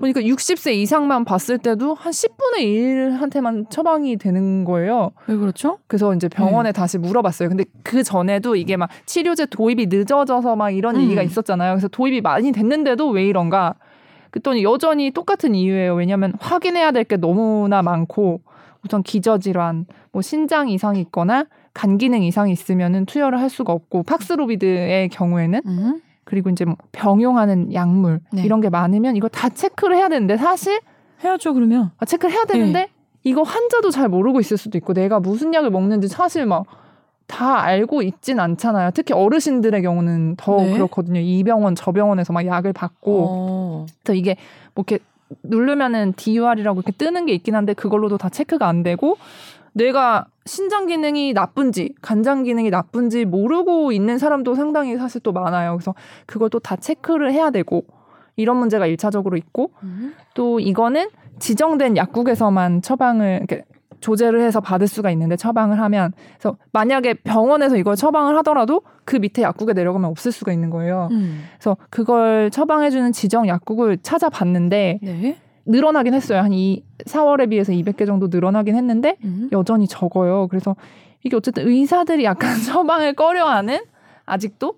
[0.00, 5.10] 보니까 60세 이상만 봤을 때도 한 10분의 1한테만 처방이 되는 거예요.
[5.26, 5.78] 왜 그렇죠?
[5.88, 7.48] 그래서 이제 병원에 다시 물어봤어요.
[7.48, 11.00] 근데 그 전에도 이게 막 치료제 도입이 늦어져서 막 이런 음.
[11.02, 11.72] 얘기가 있었잖아요.
[11.74, 13.74] 그래서 도입이 많이 됐는데도 왜 이런가?
[14.30, 15.94] 그랬더니 여전히 똑같은 이유예요.
[15.96, 18.40] 왜냐하면 확인해야 될 게 너무나 많고
[18.88, 25.10] 우선 기저질환, 뭐 신장 이상이 있거나 간 기능 이상이 있으면은 투여를 할 수가 없고 팍스로비드의
[25.10, 26.00] 경우에는 음.
[26.24, 28.42] 그리고 이제 뭐 병용하는 약물 네.
[28.42, 30.80] 이런 게 많으면 이거 다 체크를 해야 되는데 사실
[31.22, 31.90] 해야죠 그러면.
[31.98, 32.90] 아, 체크를 해야 되는데 네.
[33.24, 36.64] 이거 환자도 잘 모르고 있을 수도 있고 내가 무슨 약을 먹는지 사실 막
[37.28, 38.90] 다 알고 있진 않잖아요.
[38.94, 40.72] 특히 어르신들의 경우는 더 네.
[40.72, 41.20] 그렇거든요.
[41.20, 43.86] 이 병원 저 병원에서 막 약을 받고 어.
[44.02, 44.36] 그래서 이게
[44.74, 45.04] 뭐 이렇게
[45.42, 49.18] 누르면은 DUR이라고 이렇게 뜨는 게 있긴 한데 그걸로도 다 체크가 안 되고
[49.72, 55.76] 뇌가 신장 기능이 나쁜지 간장 기능이 나쁜지 모르고 있는 사람도 상당히 사실 또 많아요.
[55.76, 55.94] 그래서
[56.26, 57.84] 그걸 또 다 체크를 해야 되고
[58.36, 60.14] 이런 문제가 일차적으로 있고 음.
[60.34, 63.64] 또 이거는 지정된 약국에서만 처방을 이렇게
[64.00, 69.42] 조제를 해서 받을 수가 있는데 처방을 하면 그래서 만약에 병원에서 이걸 처방을 하더라도 그 밑에
[69.42, 71.08] 약국에 내려가면 없을 수가 있는 거예요.
[71.10, 71.44] 음.
[71.58, 75.36] 그래서 그걸 처방해주는 지정 약국을 찾아봤는데 네.
[75.66, 76.40] 늘어나긴 했어요.
[76.40, 79.48] 한 이 4월에 비해서 200개 정도 늘어나긴 했는데 음.
[79.52, 80.48] 여전히 적어요.
[80.48, 80.74] 그래서
[81.24, 83.80] 이게 어쨌든 의사들이 약간 처방을 꺼려하는
[84.26, 84.74] 아직도.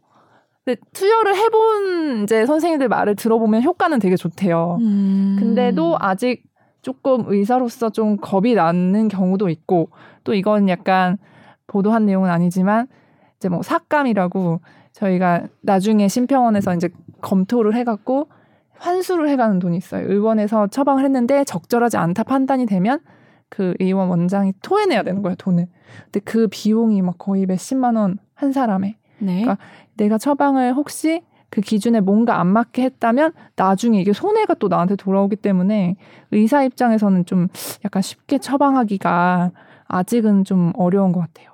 [0.64, 4.78] 근데 투여를 해본 이제 선생님들 말을 들어보면 효과는 되게 좋대요.
[4.80, 5.36] 음.
[5.38, 6.42] 근데도 아직
[6.82, 9.90] 조금 의사로서 좀 겁이 나는 경우도 있고
[10.24, 11.18] 또 이건 약간
[11.66, 12.88] 보도한 내용은 아니지만
[13.36, 14.60] 이제 뭐 삭감이라고
[14.92, 16.88] 저희가 나중에 심평원에서 이제
[17.20, 18.28] 검토를 해갖고
[18.72, 20.10] 환수를 해가는 돈이 있어요.
[20.10, 23.00] 의원에서 처방을 했는데 적절하지 않다 판단이 되면
[23.48, 25.66] 그 의원 원장이 토해내야 되는 거예요 돈을.
[26.04, 28.96] 근데 그 비용이 막 거의 몇십만 원 한 사람에.
[29.18, 29.42] 네.
[29.42, 29.58] 그러니까
[29.98, 35.36] 내가 처방을 혹시 그 기준에 뭔가 안 맞게 했다면 나중에 이게 손해가 또 나한테 돌아오기
[35.36, 35.96] 때문에
[36.30, 37.48] 의사 입장에서는 좀
[37.84, 39.50] 약간 쉽게 처방하기가
[39.88, 41.50] 아직은 좀 어려운 것 같아요.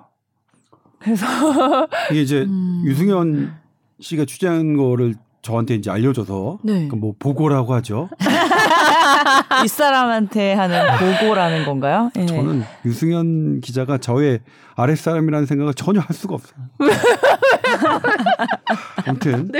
[0.99, 1.25] 그래서
[2.11, 2.83] 이게 이제 음.
[2.85, 3.53] 유승현
[3.99, 6.87] 씨가 취재한 거를 저한테 이제 알려줘서 네.
[6.89, 8.09] 그뭐 보고라고 하죠.
[9.63, 12.11] 윗사람한테 하는 보고라는 건가요?
[12.17, 12.25] 예.
[12.25, 14.39] 저는 유승현 기자가 저의
[14.75, 16.59] 아랫사람이라는 생각을 전혀 할 수가 없어요.
[19.05, 19.51] 아무튼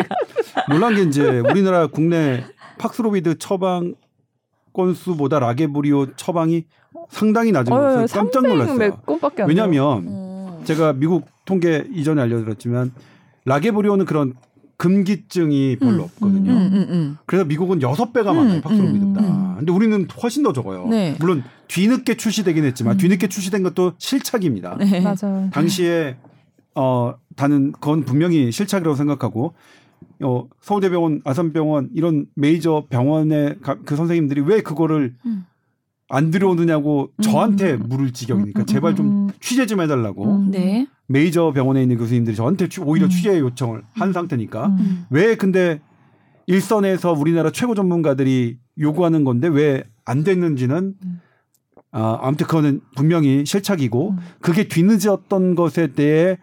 [0.70, 2.44] 놀란 게 이제 우리나라 국내
[2.78, 3.96] 팍스로비드 처방
[4.74, 6.66] 건수보다 라게브리오 처방이
[7.10, 9.02] 상당히 낮은 것을 깜짝 놀랐어요.
[9.48, 10.62] 왜냐하면 음.
[10.66, 12.92] 제가 미국 통계 이전에 알려드렸지만
[13.46, 14.34] 라게브리오는 그런
[14.78, 16.00] 금기증이 별로 음.
[16.02, 16.52] 없거든요.
[16.52, 17.18] 음, 음, 음.
[17.26, 19.22] 그래서 미국은 여섯 배가 음, 많아요 팍스로비드보다.
[19.22, 20.88] 음, 근데 우리는 훨씬 더 적어요.
[20.88, 21.16] 네.
[21.20, 22.98] 물론 뒤늦게 출시되긴 했지만 음.
[22.98, 24.78] 뒤늦게 출시된 것도 실착입니다.
[24.78, 25.02] 네.
[25.02, 25.50] 맞아요.
[25.52, 26.18] 당시에
[26.76, 29.54] 어 다는 그건 분명히 실착이라고 생각하고
[30.24, 35.46] 어 서울대병원, 아산병원 이런 메이저 병원의 가- 그 선생님들이 왜 그거를 음.
[36.10, 37.22] 안 들여오느냐고 음.
[37.22, 40.52] 저한테 물을 지경이니까 제발 좀 음, 취재 좀 해달라고 음.
[40.52, 40.88] 네.
[41.08, 43.10] 메이저 병원에 있는 교수님들이 저한테 취- 오히려 음.
[43.10, 45.06] 취재 요청을 한 상태니까 음.
[45.10, 45.80] 왜 근데
[46.48, 51.20] 일선에서 우리나라 최고 전문가들이 요구하는 건데 왜 안 됐는지는 음.
[51.92, 54.18] 아, 아무튼 그거는 분명히 실착이고 음.
[54.40, 56.38] 그게 뒤늦었던 것에 대해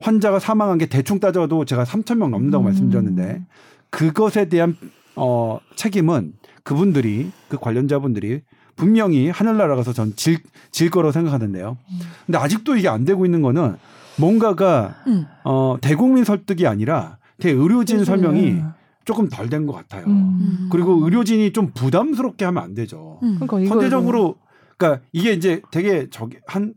[0.00, 2.66] 환자가 사망한 게 대충 따져도 제가 3천 명 넘는다고 음.
[2.66, 3.42] 말씀드렸는데
[3.90, 4.76] 그것에 대한
[5.16, 6.32] 어 책임은
[6.62, 8.42] 그분들이 그 관련자분들이
[8.76, 10.38] 분명히 하늘나라 가서 전 질
[10.70, 11.76] 질 거라고 생각하는데요.
[11.90, 11.98] 음.
[12.26, 13.76] 근데 아직도 이게 안 되고 있는 거는
[14.16, 15.26] 뭔가가 음.
[15.44, 18.62] 어 대국민 설득이 아니라 대의료진 설명이
[19.04, 20.04] 조금 덜 된 것 같아요.
[20.06, 20.68] 음.
[20.70, 23.18] 그리고 의료진이 좀 부담스럽게 하면 안 되죠.
[23.22, 23.38] 음.
[23.40, 24.36] 그러니까 선제적으로
[24.76, 26.72] 그러니까 이게 이제 되게 저기 한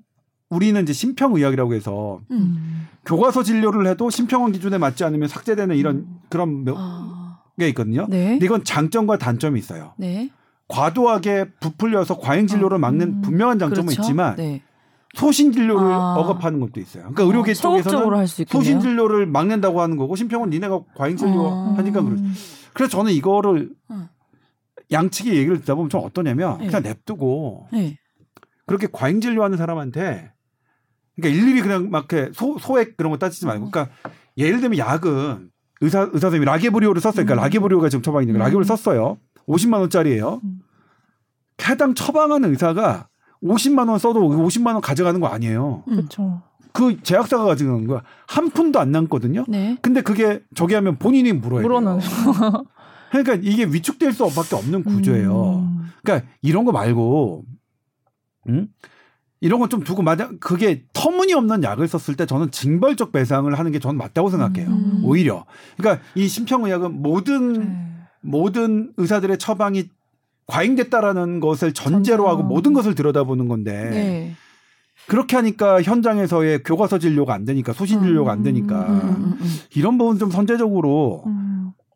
[0.54, 2.38] 우리는 이제 심평의학이라고 해서 음.
[2.38, 2.88] 음.
[3.06, 7.40] 교과서 진료를 해도 심평원 기준에 맞지 않으면 삭제되는 이런 그런 몇 아.
[7.60, 8.08] 개 있거든요.
[8.10, 8.30] 네.
[8.32, 9.94] 근데 이건 장점과 단점이 있어요.
[9.98, 10.30] 네.
[10.68, 13.22] 과도하게 부풀려서 과잉 진료를 막는 음.
[13.22, 14.02] 분명한 장점은 그렇죠.
[14.02, 14.62] 있지만 네.
[15.16, 16.16] 소신 진료를 아.
[16.16, 17.04] 억압하는 것도 있어요.
[17.04, 18.48] 그러니까 의료계 어, 소극적으로 쪽에서는.
[18.50, 21.74] 소신 진료를 막는다고 하는 거고 심평원 니네가 과잉 진료 어.
[21.78, 22.24] 하니까 그렇죠.
[22.74, 24.08] 그래서 저는 이거를 음.
[24.92, 26.68] 양측의 얘기를 듣다 보면 좀 어떠냐면 네.
[26.68, 27.98] 그냥 냅두고 네.
[28.66, 30.33] 그렇게 과잉 진료하는 사람한테
[31.16, 33.96] 그러니까 일일이 그냥 막 이렇게 소, 소액 그런 거 따지지 말고 그러니까
[34.38, 35.50] 예를 들면 약은
[35.82, 37.26] 의사 의사 선생님이 라게브리오를 썼어요.
[37.26, 37.46] 그러니까 음.
[37.46, 38.40] 라게브리오가 지금 처방이니까 음.
[38.40, 39.18] 라게브리오 썼어요.
[39.48, 40.42] 50만 원짜리예요.
[40.44, 40.60] 음.
[41.68, 43.08] 해당 처방하는 의사가
[43.44, 45.84] 50만 원 써도 50만 원 가져가는 거 아니에요.
[45.88, 45.96] 음.
[45.96, 46.42] 그렇죠.
[46.72, 48.02] 그 제약사가 가져가는 거야.
[48.28, 49.46] 한 푼도 안 남거든요.
[49.48, 49.78] 네.
[49.82, 51.68] 근데 그게 저기 하면 본인이 물어야 돼요.
[51.68, 52.00] 물어는.
[53.12, 55.60] 그러니까 이게 위축될 수밖에 없는 구조예요.
[55.60, 55.92] 음.
[56.04, 57.44] 그러니까 이런 거 말고,
[58.50, 58.68] 음?
[59.44, 60.30] 이런 건 좀 두고 맞아.
[60.40, 64.70] 그게 터무니없는 약을 썼을 때 저는 징벌적 배상을 하는 게 저는 맞다고 생각해요.
[64.70, 65.02] 음.
[65.04, 65.46] 오히려.
[65.78, 67.88] 그러니까 이 심평의학은 모든 네.
[68.22, 69.90] 모든 의사들의 처방이
[70.48, 72.30] 과잉됐다라는 것을 전제로.
[72.30, 74.36] 하고 모든 것을 들여다보는 건데 네.
[75.08, 79.50] 그렇게 하니까 현장에서의 교과서 진료가 안 되니까 소신 진료가 안 되니까 음, 음, 음.
[79.76, 81.53] 이런 부분 좀 선제적으로 음.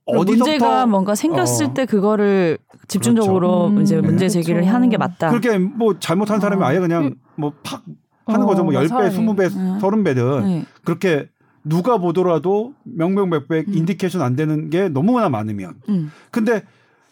[0.07, 1.73] 어디서부터 문제가 뭔가 생겼을 어.
[1.73, 3.81] 때 그거를 집중적으로 그렇죠.
[3.81, 4.29] 이제 음, 문제 네.
[4.29, 4.73] 제기를 그렇죠.
[4.75, 5.29] 하는 게 맞다.
[5.29, 6.65] 그렇게 뭐 잘못한 사람이 어.
[6.65, 7.83] 아예 그냥 뭐팍
[8.25, 8.63] 하는 어, 거죠.
[8.63, 9.15] 뭐 10배, 사람이.
[9.15, 9.79] 20배, 음.
[9.81, 10.65] 30배든 네.
[10.83, 11.27] 그렇게
[11.63, 13.73] 누가 보더라도 명명백백 음.
[13.73, 16.11] indication 안 되는 게 너무나 많으면 음.
[16.31, 16.63] 근데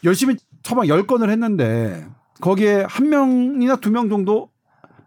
[0.03, 2.05] 열심히 처방 10건을 했는데
[2.41, 4.49] 거기에 한 명이나 두 명 정도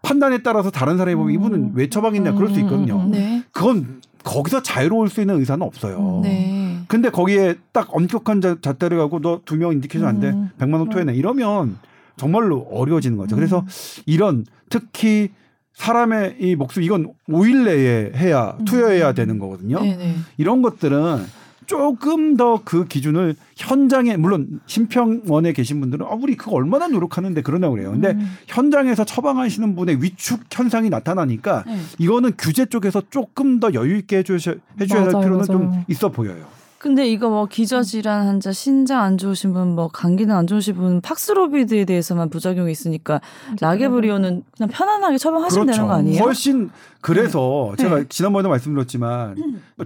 [0.01, 1.33] 판단에 따라서 다른 사람이 보면 음.
[1.33, 2.97] 이분은 왜 처방했냐 그럴 수 있거든요.
[3.01, 3.11] 음.
[3.11, 3.43] 네.
[3.51, 6.17] 그건 거기서 자유로울 수 있는 의사는 없어요.
[6.19, 6.21] 음.
[6.23, 6.79] 네.
[6.87, 10.29] 근데 거기에 딱 엄격한 자- 잣대를 가고 너 두 명 indication 안 돼.
[10.29, 10.49] 음.
[10.57, 11.13] 100만 원 토해내.
[11.15, 11.77] 이러면
[12.17, 13.35] 정말로 어려워지는 거죠.
[13.35, 13.65] 그래서
[14.05, 15.29] 이런 특히
[15.73, 18.65] 사람의 이 목숨 이건 5일 내에 해야 음.
[18.65, 19.79] 투여해야 되는 거거든요.
[19.81, 19.95] 네.
[19.95, 20.15] 네.
[20.37, 21.23] 이런 것들은
[21.69, 27.69] 조금 더 그 기준을 현장에 물론 심평원에 계신 분들은 아 우리 그거 얼마나 노력하는데 그러나
[27.69, 27.91] 그래요.
[27.91, 28.27] 근데 음.
[28.47, 31.77] 현장에서 처방하시는 분의 위축 현상이 나타나니까 네.
[31.99, 35.85] 이거는 규제 쪽에서 조금 더 여유 있게 해주셔, 해줘야 할 맞아요, 필요는 좀 맞아요.
[35.87, 36.47] 있어 보여요.
[36.79, 41.83] 근데 이거 뭐 기저질환 환자, 신장 안 좋으신 분, 뭐 감기는 안 좋으신 분, 팍스로비드에
[41.83, 43.19] 대해서만 부작용이 있으니까
[43.59, 46.13] 라게브리오는 그냥 편안하게 처방하시면 되는 거 아니에요?
[46.13, 46.25] 그렇죠.
[46.25, 46.69] 훨씬
[47.01, 48.05] 그래서 제가 네.
[48.07, 49.35] 지난번에 말씀드렸지만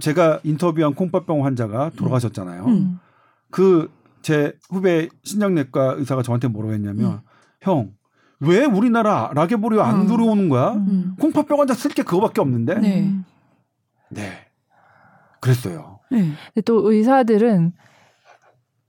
[0.00, 2.64] 제가 인터뷰한 콩팥병 환자가 돌아가셨잖아요.
[2.66, 3.00] 음.
[3.50, 7.22] 그제 후배 신장내과 의사가 저한테 뭐라고 했냐면
[7.60, 10.06] 형왜 우리나라 라게보리오 안 음.
[10.06, 10.74] 들어오는 거야?
[10.74, 11.16] 음.
[11.18, 12.78] 콩팥병 환자 쓸 게 그거밖에 없는데.
[12.78, 13.12] 네.
[14.10, 14.46] 네.
[15.40, 15.93] 그랬어요.
[16.10, 16.18] 네.
[16.54, 17.72] 근데 또 의사들은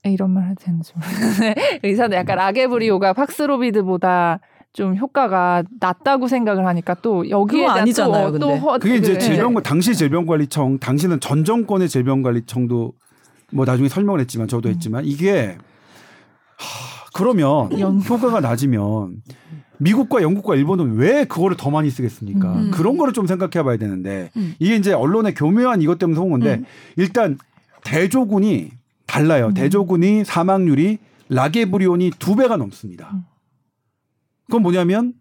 [0.04, 4.38] 이런 말 해도 되는지 모르겠는데 의사들 약간 라게브리오가 팍스로비드보다
[4.72, 8.58] 좀 효과가 낮다고 생각을 하니까 또 여기에 아니잖아요, 또, 또 근데.
[8.60, 12.92] 허, 그게 이제 그- 질병 당시 질병관리청 당시는 전 정권의 질병관리청도
[13.52, 15.56] 뭐 나중에 설명을 했지만 저도 했지만 이게
[16.58, 19.22] 하, 그러면 연- 효과가 낮으면
[19.78, 22.52] 미국과 영국과 일본은 왜 그거를 더 많이 쓰겠습니까?
[22.52, 22.70] 음.
[22.70, 24.54] 그런 거를 좀 생각해 봐야 되는데 음.
[24.58, 26.64] 이게 이제 언론의 교묘한 이것 때문에 속은 건데 음.
[26.96, 27.38] 일단
[27.84, 28.70] 대조군이
[29.06, 29.48] 달라요.
[29.48, 29.54] 음.
[29.54, 33.10] 대조군이 사망률이 라게브리온이 두 배가 넘습니다.
[33.12, 33.24] 음.
[34.46, 35.14] 그건 뭐냐면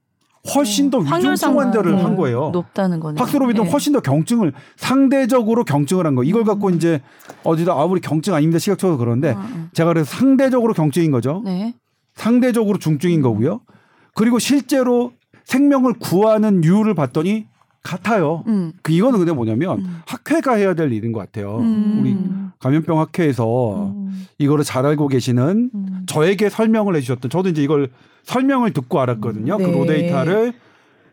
[0.53, 2.05] 훨씬 더 위중성 환자를 음.
[2.05, 2.51] 한 거예요.
[2.53, 3.17] 높다는 거네.
[3.17, 3.71] 팍스로비드는 네.
[3.71, 6.23] 훨씬 더 경증을 상대적으로 경증을 한 거.
[6.23, 7.01] 이걸 갖고 이제
[7.43, 9.69] 어디다 아 우리 경증 아닙니다 시각적으로 그런데 어, 어.
[9.73, 11.41] 제가 그래서 상대적으로 경증인 거죠.
[11.43, 11.73] 네.
[12.13, 13.61] 상대적으로 중증인 거고요.
[14.15, 15.12] 그리고 실제로
[15.43, 17.45] 생명을 구하는 이유를 봤더니
[17.84, 18.43] 같아요.
[18.47, 18.71] 음.
[18.82, 20.01] 그 이거는 근데 뭐냐면 음.
[20.08, 21.60] 학회가 해야 될 일인 것 같아요.
[21.60, 21.99] 음.
[21.99, 22.17] 우리
[22.58, 24.25] 감염병 학회에서 음.
[24.39, 26.04] 이거를 잘 알고 계시는 음.
[26.08, 27.91] 저에게 설명을 해주셨던 저도 이제 이걸
[28.23, 29.58] 설명을 듣고 알았거든요.
[29.58, 29.63] 네.
[29.63, 30.54] 그 로데이터를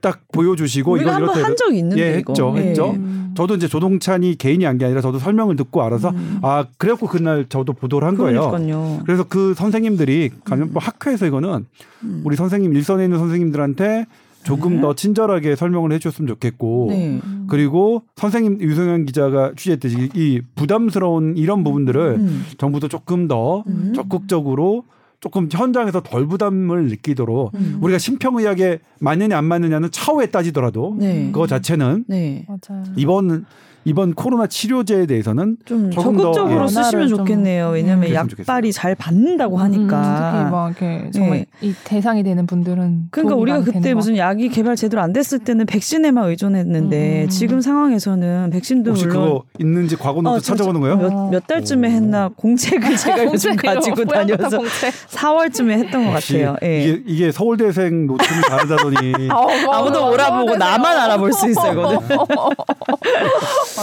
[0.02, 2.16] 딱 보여주시고 우리가 이거 한번 이렇게 한적 있는데 예.
[2.18, 2.68] 했죠, 네.
[2.68, 2.90] 했죠.
[2.90, 3.32] 음.
[3.34, 6.38] 저도 이제 조동찬이 개인이 한 게 아니라 저도 설명을 듣고 알아서 음.
[6.42, 8.50] 아 그래갖고 그날 저도 보도를 한 거예요.
[8.50, 9.00] 그러니까요.
[9.06, 11.64] 그래서 그 선생님들이 감염병 학회에서 이거는
[12.02, 12.22] 음.
[12.26, 14.04] 우리 선생님 일선에 있는 선생님들한테
[14.44, 14.80] 조금 네.
[14.80, 17.20] 더 친절하게 설명을 해줬으면 좋겠고 네.
[17.48, 22.44] 그리고 선생님 유성현 기자가 취재했듯이 이 부담스러운 이런 부분들을 음.
[22.58, 23.92] 정부도 조금 더 음.
[23.94, 24.82] 적극적으로
[25.22, 27.78] 조금 현장에서 덜 부담을 느끼도록 음.
[27.80, 31.26] 우리가 심평의학에 맞느냐 안 맞느냐는 차후에 따지더라도 네.
[31.26, 32.44] 그거 자체는 네.
[32.48, 32.82] 맞아요.
[32.96, 33.46] 이번
[33.84, 36.68] 이번 코로나 치료제에 대해서는 좀 적극적으로 예.
[36.68, 37.68] 쓰시면 좋겠네요.
[37.70, 39.96] 음, 왜냐하면 약발이 잘 받는다고 하니까.
[39.98, 41.46] 음, 특히 뭐 이렇게 정말 네.
[41.60, 46.28] 이 대상이 되는 분들은 그러니까 우리가 그때 무슨 약이 개발 제대로 안 됐을 때는 백신에만
[46.30, 47.28] 의존했는데 음.
[47.28, 50.96] 지금 상황에서는 백신도 혹시 물론 그거 있는지 과거 노트 어, 저- 찾아보는 거예요?
[50.98, 53.56] 몇, 몇 달쯤에 했나 공책을 제가 요즘.
[53.56, 54.92] 가지고 다녀서 공책.
[55.10, 56.56] 4월쯤에 했던 것 같아요.
[56.62, 56.82] 예.
[56.84, 59.28] 이게 이게 서울대생 노트를 다르다더니
[59.72, 61.98] 아무도 몰아보고 나만 알아볼 수 있어요, 이거는.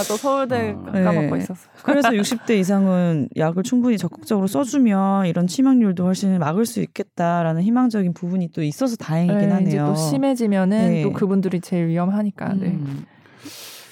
[0.10, 0.92] 맞아 서울대 아.
[0.92, 1.44] 까먹고 네.
[1.44, 1.70] 있었어.
[1.84, 8.50] 그래서 60대 이상은 약을 충분히 적극적으로 써주면 이런 치명률도 훨씬 막을 수 있겠다라는 희망적인 부분이
[8.50, 9.68] 또 있어서 다행이긴 네, 하네요.
[9.68, 11.04] 이제 또 심해지면은 네.
[11.04, 12.54] 또 그분들이 제일 위험하니까.
[12.54, 12.68] 네.
[12.68, 13.06] 음.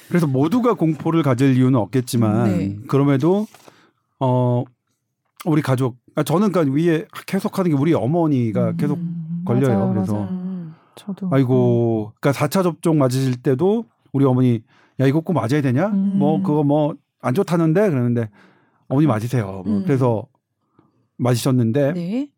[0.07, 2.75] 그래서 모두가 공포를 가질 이유는 없겠지만 네.
[2.87, 3.45] 그럼에도
[4.19, 4.63] 어
[5.45, 8.77] 우리 가족 아, 저는 그러니까 위에 계속 하는 게 우리 어머니가 음.
[8.77, 9.77] 계속 음, 걸려요.
[9.77, 10.27] 맞아요, 그래서 맞아요.
[10.31, 10.75] 음.
[10.95, 14.63] 저도 아이고 그러니까 4차 접종 맞으실 때도 우리 어머니
[14.99, 15.87] 야 이거 꼭 맞아야 되냐?
[15.87, 16.13] 음.
[16.17, 18.29] 뭐 그거 뭐 안 좋다는데 그러는데
[18.87, 19.63] 어머니 맞으세요.
[19.65, 19.83] 뭐 음.
[19.85, 20.27] 그래서
[21.17, 22.29] 맞으셨는데 네.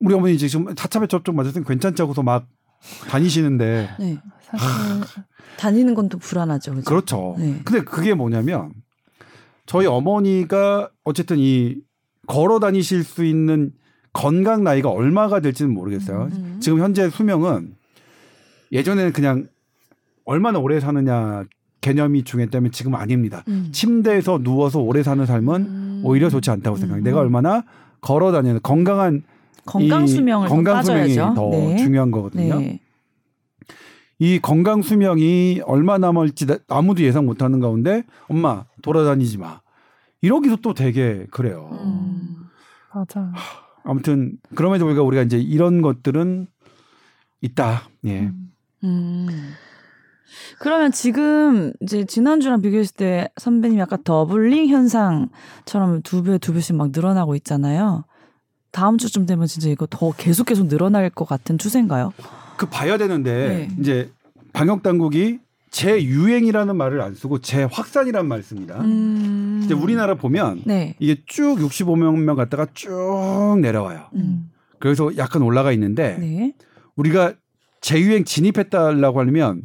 [0.00, 2.48] 우리 어머니 지금 4차 접종 맞았으면 괜찮지 하고서 막
[3.08, 4.18] 다니시는데 네.
[4.40, 4.68] 사실
[5.58, 6.74] 다니는 건 또 불안하죠.
[6.74, 6.84] 그죠?
[6.84, 7.34] 그렇죠.
[7.38, 7.60] 네.
[7.64, 8.72] 근데 그게 뭐냐면
[9.66, 11.76] 저희 어머니가 어쨌든 이
[12.26, 13.72] 걸어 다니실 수 있는
[14.12, 16.30] 건강 나이가 얼마가 될지는 모르겠어요.
[16.32, 16.58] 음.
[16.60, 17.76] 지금 현재 수명은
[18.72, 19.46] 예전에는 그냥
[20.24, 21.44] 얼마나 오래 사느냐
[21.80, 23.42] 개념이 중요했다면 지금 아닙니다.
[23.48, 23.68] 음.
[23.72, 26.00] 침대에서 누워서 오래 사는 삶은 음.
[26.04, 27.02] 오히려 좋지 않다고 생각해요.
[27.02, 27.04] 음.
[27.04, 27.64] 내가 얼마나
[28.00, 29.22] 걸어 다니는 건강한
[29.66, 31.14] 건강 이 수명을 더 건강 수명이.
[31.14, 31.76] 더 네.
[31.76, 32.58] 중요한 거거든요.
[32.60, 32.80] 네.
[34.18, 39.60] 이 건강 수명이 얼마 남을지 나- 아무도 예상 못하는 가운데 엄마 돌아다니지 마.
[40.20, 41.70] 이러기도 또 되게 그래요.
[41.82, 42.36] 음.
[42.94, 43.32] 맞아.
[43.84, 46.46] 아무튼 그럼에도 불구하고 우리가 이제 이런 것들은
[47.40, 47.88] 있다.
[48.06, 48.30] 예.
[48.84, 49.26] 음.
[50.58, 56.90] 그러면 지금 이제 지난주랑 비교했을 때 선배님 약간 더블링 현상처럼 두 배, 두 배씩 막
[56.92, 58.04] 늘어나고 있잖아요.
[58.72, 62.12] 다음 주쯤 되면 진짜 이거 더 계속 계속 늘어날 것 같은 추세인가요?
[62.56, 63.76] 그 봐야 되는데 네.
[63.80, 64.10] 이제
[64.52, 65.40] 방역 당국이
[65.70, 68.80] 재유행이라는 말을 안 쓰고 재확산이라는 말을 씁니다.
[68.80, 69.60] 음.
[69.64, 70.96] 이제 우리나라 보면 네.
[70.98, 74.06] 이게 쭉 65명 갔다가 쭉 내려와요.
[74.14, 74.50] 음.
[74.78, 76.54] 그래서 약간 올라가 있는데 네.
[76.96, 77.34] 우리가
[77.80, 79.62] 재유행 진입했다라고 하려면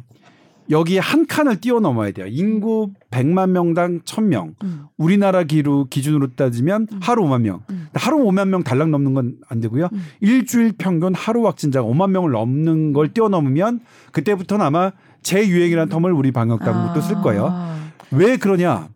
[0.70, 2.26] 여기에 한 칸을 뛰어넘어야 돼요.
[2.28, 4.54] 인구 100만 명당 1000명.
[4.64, 4.86] 음.
[4.96, 6.98] 우리나라 기루 기준으로 따지면 음.
[7.02, 7.62] 하루 5만 명.
[7.70, 7.88] 음.
[7.94, 9.88] 하루 5만 명 달랑 넘는 건 안 되고요.
[9.92, 10.04] 음.
[10.20, 13.80] 일주일 평균 하루 확진자가 5만 명을 넘는 걸 뛰어넘으면
[14.12, 17.48] 그때부터는 아마 재유행이라는 텀을 우리 방역 당국도 쓸 거예요.
[17.50, 17.76] 아.
[18.12, 18.88] 왜 그러냐?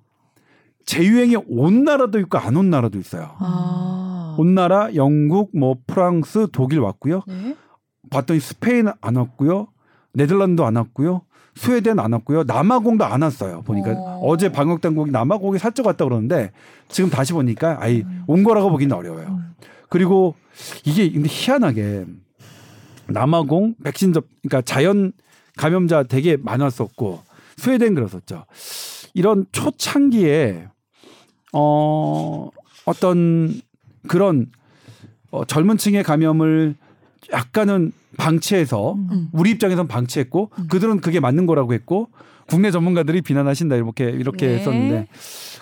[0.86, 3.30] 재유행이 온 나라도 있고 안 온 나라도 있어요.
[3.38, 4.34] 아.
[4.38, 7.22] 온 나라 영국, 뭐 프랑스, 독일 왔고요.
[7.28, 7.54] 네.
[8.10, 9.68] 봤더니 스페인 안 왔고요.
[10.14, 11.22] 네덜란드 안 왔고요.
[11.54, 12.44] 스웨덴 안 왔고요.
[12.44, 13.62] 남아공도 안 왔어요.
[13.62, 14.20] 보니까 어.
[14.22, 14.36] 어.
[14.36, 16.52] 제 방역 당국이 남아공이 살짝 왔다 그러는데
[16.88, 19.26] 지금 다시 보니까 아예 온 거라고 보기는 어려워요.
[19.28, 19.54] 음.
[19.88, 20.34] 그리고
[20.84, 22.06] 이게 근데 희한하게
[23.08, 25.12] 남아공 백신 접 그러니까 자연
[25.56, 27.22] 감염자 되게 많았었고
[27.56, 28.46] 스웨덴 그랬었죠.
[29.14, 30.68] 이런 초창기에
[31.52, 32.48] 어
[32.86, 33.60] 어떤
[34.08, 34.46] 그런
[35.30, 36.76] 어, 젊은 층의 감염을
[37.32, 39.28] 약간은 방치해서 음.
[39.32, 40.68] 우리 입장에선 방치했고 음.
[40.68, 42.10] 그들은 그게 맞는 거라고 했고
[42.46, 44.58] 국내 전문가들이 비난하신다 이렇게 이렇게 네.
[44.58, 45.06] 했었는데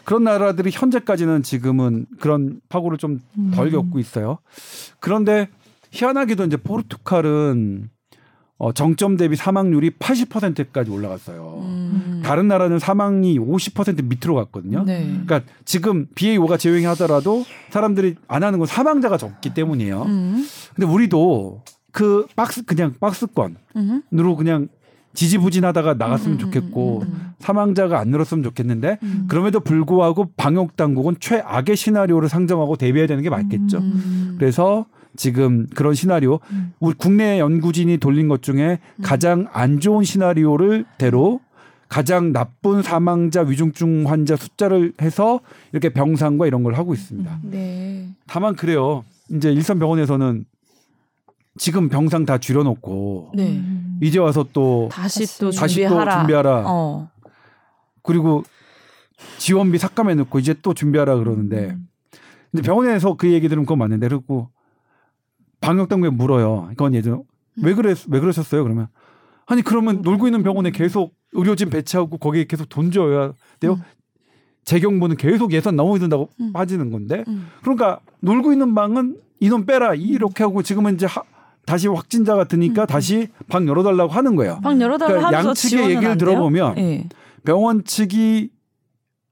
[0.05, 3.71] 그런 나라들이 현재까지는 지금은 그런 파고를 좀덜 음.
[3.71, 4.39] 겪고 있어요.
[4.99, 5.49] 그런데
[5.93, 7.91] 희한하게도 이제 포르투갈은
[8.57, 11.61] 어, 정점 대비 사망률이 80%까지 올라갔어요.
[11.63, 12.23] 음.
[12.25, 14.83] 다른 나라는 사망이 50% 밑으로 갔거든요.
[14.85, 15.05] 네.
[15.05, 20.03] 그러니까 지금 BA5가 재유행하더라도 사람들이 안 하는 건 사망자가 적기 때문이에요.
[20.03, 20.45] 음.
[20.75, 24.37] 근데 우리도 그 박스 그냥 박스권으로 음.
[24.37, 24.69] 그냥
[25.15, 27.31] 지지부진하다가 나갔으면 음, 음, 좋겠고 음, 음.
[27.41, 29.25] 사망자가 안 늘었으면 좋겠는데 음.
[29.29, 33.79] 그럼에도 불구하고 방역 당국은 최악의 시나리오를 상정하고 대비해야 되는 게 맞겠죠.
[33.79, 34.37] 음.
[34.39, 36.73] 그래서 지금 그런 시나리오 음.
[36.79, 39.03] 우리 국내 연구진이 돌린 것 중에 음.
[39.03, 41.41] 가장 안 좋은 시나리오를 대로
[41.89, 45.41] 가장 나쁜 사망자 위중증 환자 숫자를 해서
[45.73, 47.41] 이렇게 병상과 이런 걸 하고 있습니다.
[47.45, 48.09] 네.
[48.27, 49.05] 다만 그래요.
[49.31, 50.45] 이제 일선 병원에서는
[51.59, 53.57] 지금 병상 다 줄여놓고 네.
[53.57, 53.99] 음.
[54.03, 56.19] 이제 와서 또 다시 다시 또 다시 또 준비하라.
[56.19, 56.65] 준비하라.
[56.67, 57.11] 어.
[58.03, 58.43] 그리고
[59.39, 61.89] 지원비 삭감해 놓고 이제 또 준비하라 그러는데 음.
[62.51, 64.49] 근데 병원에서 그 얘기 들으면 그건 맞는데 그리고
[65.61, 66.69] 방역 당국에 물어요.
[66.71, 67.25] 그건 예전
[67.63, 68.63] 왜 그랬 왜 그러셨어요?
[68.63, 68.89] 그러면
[69.47, 73.75] 아니 그러면 놀고 있는 병원에 계속 의료진 배치하고 거기에 계속 돈 줘야 돼요.
[73.75, 73.83] 음.
[74.65, 76.53] 재경부는 계속 예산 너무 든다고 음.
[76.53, 77.49] 빠지는 건데 음.
[77.63, 81.23] 그러니까 놀고 있는 방은 인원 빼라 이렇게 하고 지금은 이제 하,
[81.69, 82.87] 다시 확진자가 드니까 음.
[82.87, 84.59] 다시 방 열어달라고 하는 거예요.
[84.63, 86.31] 방 열어달라 그러니까 양측의 지원은 얘기를 안 돼요?
[86.31, 87.09] 들어보면 예.
[87.45, 88.49] 병원 측이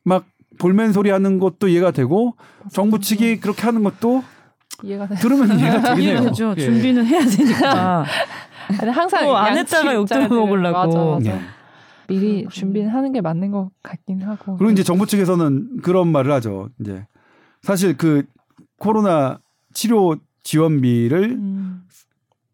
[0.04, 0.26] 막
[0.58, 2.34] 볼멘 소리 하는 것도 이해가 되고
[2.70, 4.22] 정부 측이 그렇게 하는 것도
[4.82, 5.14] 이해가 돼.
[5.14, 6.30] 들으면 이해가 되긴 해요.
[6.58, 6.60] 예.
[6.60, 8.04] 준비는 해야 되니까.
[8.82, 10.78] 아니, 항상 양측 했다가 욕 입장에서 들어먹으려고.
[10.78, 11.30] 맞아, 맞아.
[11.30, 11.40] 예.
[12.08, 14.58] 미리 준비는 하는 게 맞는 것 같긴 하고.
[14.58, 16.68] 그리고 이제 정부 측에서는 그런 말을 하죠.
[16.80, 17.06] 이제
[17.62, 18.24] 사실 그
[18.78, 19.38] 코로나
[19.72, 21.82] 치료 지원비를 음.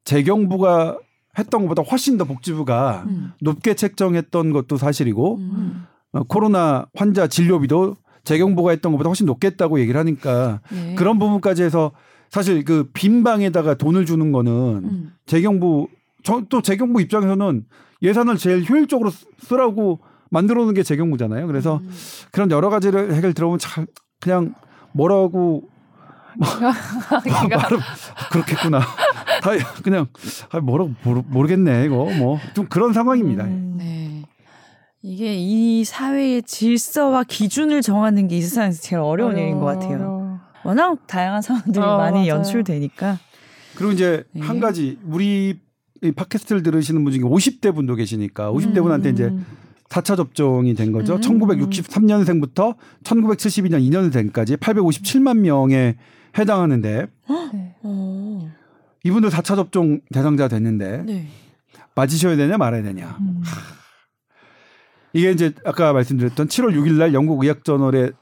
[0.05, 0.99] 재경부가
[1.39, 3.33] 했던 것보다 훨씬 더 복지부가 음.
[3.41, 5.85] 높게 책정했던 것도 사실이고 음.
[6.13, 10.95] 어, 코로나 환자 진료비도 재경부가 했던 것보다 훨씬 높겠다고 얘기를 하니까 네.
[10.95, 11.93] 그런 부분까지 해서
[12.31, 15.13] 사실 그 빈 방에다가 돈을 주는 거는 음.
[15.27, 15.89] 재경부
[16.23, 17.65] 저, 또 재경부 입장에서는
[18.03, 21.47] 예산을 제일 효율적으로 쓰- 쓰라고 만들어 놓은 게 재경부잖아요.
[21.47, 21.91] 그래서 음.
[22.31, 23.87] 그런 여러 가지를 해결 들어보면 참
[24.21, 24.55] 그냥
[24.93, 25.65] 뭐라고
[27.57, 27.79] 말을
[28.31, 28.81] 그렇겠구나.
[29.43, 29.51] 다
[29.83, 30.07] 그냥
[30.51, 33.45] 아, 뭐라고 모르, 모르겠네 이거 뭐 좀 그런 상황입니다.
[33.45, 33.75] 음.
[33.79, 34.23] 네.
[35.03, 39.95] 이게 이 사회의 질서와 기준을 정하는 게 이 세상에서 제일 어려운 일인 것 같아요.
[39.95, 40.39] 어려워.
[40.65, 42.29] 워낙 다양한 상황들이 어, 많이 맞아요.
[42.29, 43.19] 연출되니까.
[43.75, 44.43] 그리고 이제 네.
[44.43, 45.59] 한 가지 우리
[46.03, 49.45] 이 팟캐스트를 들으시는 분 중에 50대 분도 계시니까 50대 분한테 이제 음.
[49.89, 51.15] 4차 접종이 된 거죠.
[51.17, 51.21] 음.
[51.21, 55.97] 1963년생부터 1972년 2년생까지 857만 명에
[56.39, 57.07] 해당하는데
[57.53, 57.75] 네.
[57.83, 58.53] 어.
[59.05, 61.29] 이분들 4차 접종 대상자 됐는데 네.
[61.95, 63.17] 맞으셔야 되냐 말아야 되냐.
[63.21, 63.43] 음.
[65.13, 68.13] 이게 이제 아까 말씀드렸던 7월 6일 날 영국 의학 저널에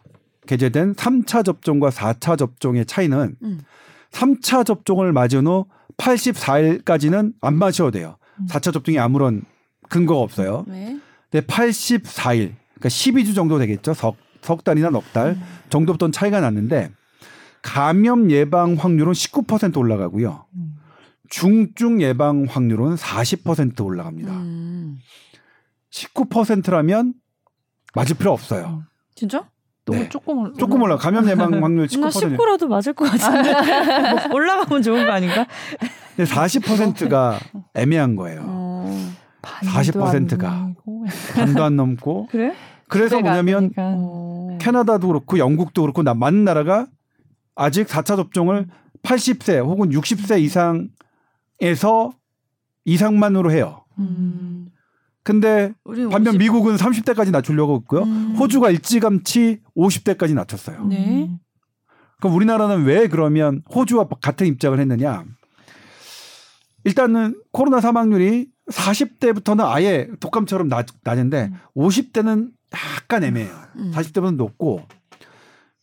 [0.46, 3.60] 게재된 3차 접종과 4차 접종의 차이는 음.
[4.10, 5.66] 3차 접종을 맞은 후
[5.98, 8.16] 84일까지는 안 마셔도 돼요.
[8.40, 8.46] 음.
[8.46, 9.44] 4차 접종이 아무런
[9.88, 10.64] 근거가 없어요.
[10.66, 10.98] 네.
[11.30, 13.94] 근데 84일, 그러니까 12주 정도 되겠죠.
[13.94, 15.42] 석, 석 달이나 넉달 음.
[15.68, 16.90] 정도부터는 차이가 났는데
[17.62, 20.46] 감염 예방 확률은 19% 올라가고요.
[20.54, 20.74] 음.
[21.28, 24.32] 중증 예방 확률은 40% 올라갑니다.
[24.32, 24.98] 음.
[25.92, 27.14] 19%라면
[27.94, 28.82] 맞을 필요 없어요.
[29.14, 29.44] 진짜?
[29.84, 30.08] 너무 네.
[30.08, 30.96] 조금 올라- 조금 올라.
[30.96, 32.36] 감염 예방 확률 나 19%.
[32.36, 33.52] 19라도 맞을 것 같은데.
[34.28, 35.46] 뭐 올라가면 좋은 거 아닌가?
[36.16, 37.38] 근데 40%가
[37.74, 38.42] 애매한 거예요.
[38.44, 39.10] 어.
[39.42, 40.50] 반도 40% 가.
[40.52, 41.04] 아니고.
[41.34, 42.28] 반도 안 넘고.
[42.30, 42.54] 그래?
[42.88, 43.70] 그래서 뭐냐면.
[43.76, 44.58] 어.
[44.60, 46.86] 캐나다도 그렇고 영국도 그렇고 나 많은 나라가
[47.60, 48.68] 아직 4차 접종을
[49.02, 52.12] 80세 혹은 60세 이상에서
[52.86, 53.84] 이상만으로 해요.
[53.98, 54.70] 음.
[55.22, 58.04] 근데 반면 50 미국은 30대까지 낮추려고 했고요.
[58.04, 58.34] 음.
[58.38, 60.86] 호주가 일찌감치 50대까지 낮췄어요.
[60.86, 61.30] 네.
[62.20, 65.24] 그럼 우리나라는 왜 그러면 호주와 같은 입장을 했느냐?
[66.84, 73.54] 일단은 코로나 사망률이 40대부터는 아예 독감처럼 낮, 낮은데 50대는 약간 애매해요.
[73.76, 73.92] 음.
[73.94, 74.86] 40대보다 높고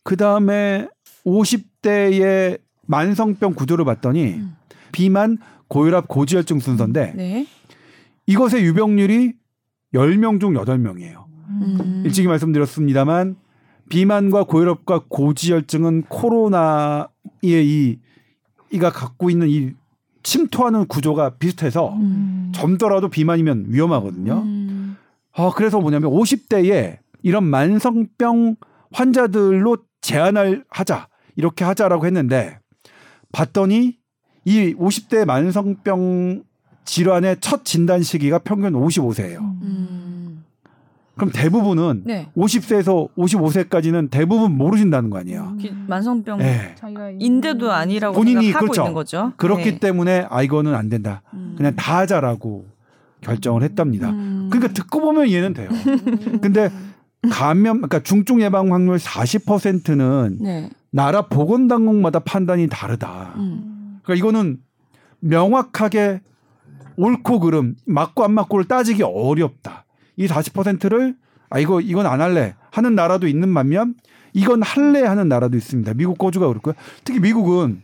[0.02, 0.88] 그 다음에
[1.24, 4.56] 50 대의 만성병 구조를 봤더니 음.
[4.92, 7.46] 비만, 고혈압, 고지혈증 순서인데 네.
[8.26, 9.34] 이것의 유병률이
[9.94, 11.24] 10명 중 8명이에요.
[11.48, 12.02] 음.
[12.04, 13.36] 일찍이 말씀드렸습니다만
[13.88, 17.08] 비만과 고혈압과 고지혈증은 코로나의
[17.44, 17.98] 이
[18.70, 19.72] 이가 갖고 있는 이
[20.22, 22.52] 침투하는 구조가 비슷해서 음.
[22.54, 24.42] 젊더라도 비만이면 위험하거든요.
[24.44, 24.96] 음.
[25.34, 28.56] 아, 그래서 뭐냐면 50대에 이런 만성병
[28.92, 31.08] 환자들로 제한을 하자.
[31.38, 32.58] 이렇게 하자라고 했는데
[33.32, 33.96] 봤더니
[34.44, 36.42] 이 50대 만성병
[36.84, 39.38] 질환의 첫 진단 시기가 평균 55세예요.
[39.62, 40.44] 음.
[41.14, 42.28] 그럼 대부분은 네.
[42.36, 45.56] 50세에서 55세까지는 대부분 모르신다는 거 아니에요.
[45.60, 46.74] 기- 만성병 예.
[46.76, 48.82] 자기가 인데도 아니라고 본인이 생각하고 그렇죠.
[48.82, 49.32] 있는 거죠.
[49.36, 49.78] 그렇기 네.
[49.78, 51.22] 때문에 아 이거는 안 된다.
[51.34, 51.54] 음.
[51.56, 52.66] 그냥 다 하자라고
[53.20, 54.10] 결정을 했답니다.
[54.10, 54.48] 음.
[54.50, 55.68] 그러니까 듣고 보면 이해는 돼요.
[56.40, 56.70] 근데
[57.30, 60.70] 감염 그러니까 중증 예방 확률 40%는 네.
[60.98, 63.34] 나라 보건당국마다 판단이 다르다.
[63.36, 64.00] 음.
[64.02, 64.58] 그러니까 이거는
[65.20, 66.20] 명확하게
[66.96, 69.84] 옳고 그름 맞고 안 맞고를 따지기 어렵다.
[70.16, 71.14] 이 40%를
[71.50, 73.94] 아 이거 이건 안 할래 하는 나라도 있는 반면
[74.32, 75.94] 이건 할래 하는 나라도 있습니다.
[75.94, 76.74] 미국 거주가 그렇고요.
[77.04, 77.82] 특히 미국은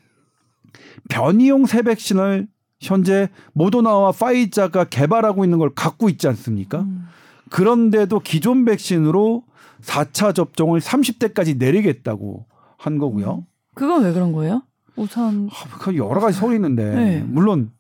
[1.09, 2.49] 변이용 새 백신을
[2.81, 6.81] 현재 모더나와 파이자가 개발하고 있는 걸 갖고 있지 않습니까?
[6.81, 7.07] 음.
[7.51, 9.45] 그런데도 기존 백신으로
[9.83, 12.47] 4차 접종을 30대까지 내리겠다고
[12.87, 13.47] 한 거고요.
[13.75, 14.63] 그건 왜 그런 거예요?
[14.97, 17.25] 우선 아, 그 여러 가지 소리 있는데 네.
[17.27, 17.71] 물론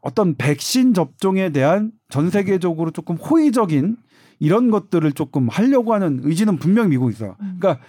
[0.00, 3.96] 어떤 백신 접종에 대한 전 세계적으로 조금 호의적인
[4.40, 7.36] 이런 것들을 조금 하려고 하는 의지는 분명히 미국에 있어요.
[7.40, 7.56] 음.
[7.58, 7.84] 그러니까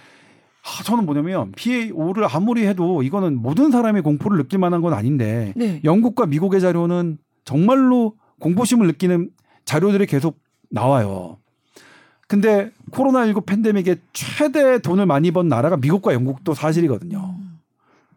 [0.62, 5.80] 아, 저는 뭐냐면 PAO를 아무리 해도 이거는 모든 사람이 공포를 느낄 만한 건 아닌데 네.
[5.84, 9.30] 영국과 미국의 자료는 정말로 공포심을 느끼는
[9.64, 10.38] 자료들이 계속
[10.70, 11.38] 나와요.
[12.34, 17.36] 근데 코로나19 팬데믹에 최대 돈을 많이 번 나라가 미국과 영국도 사실이거든요.
[17.38, 17.60] 음.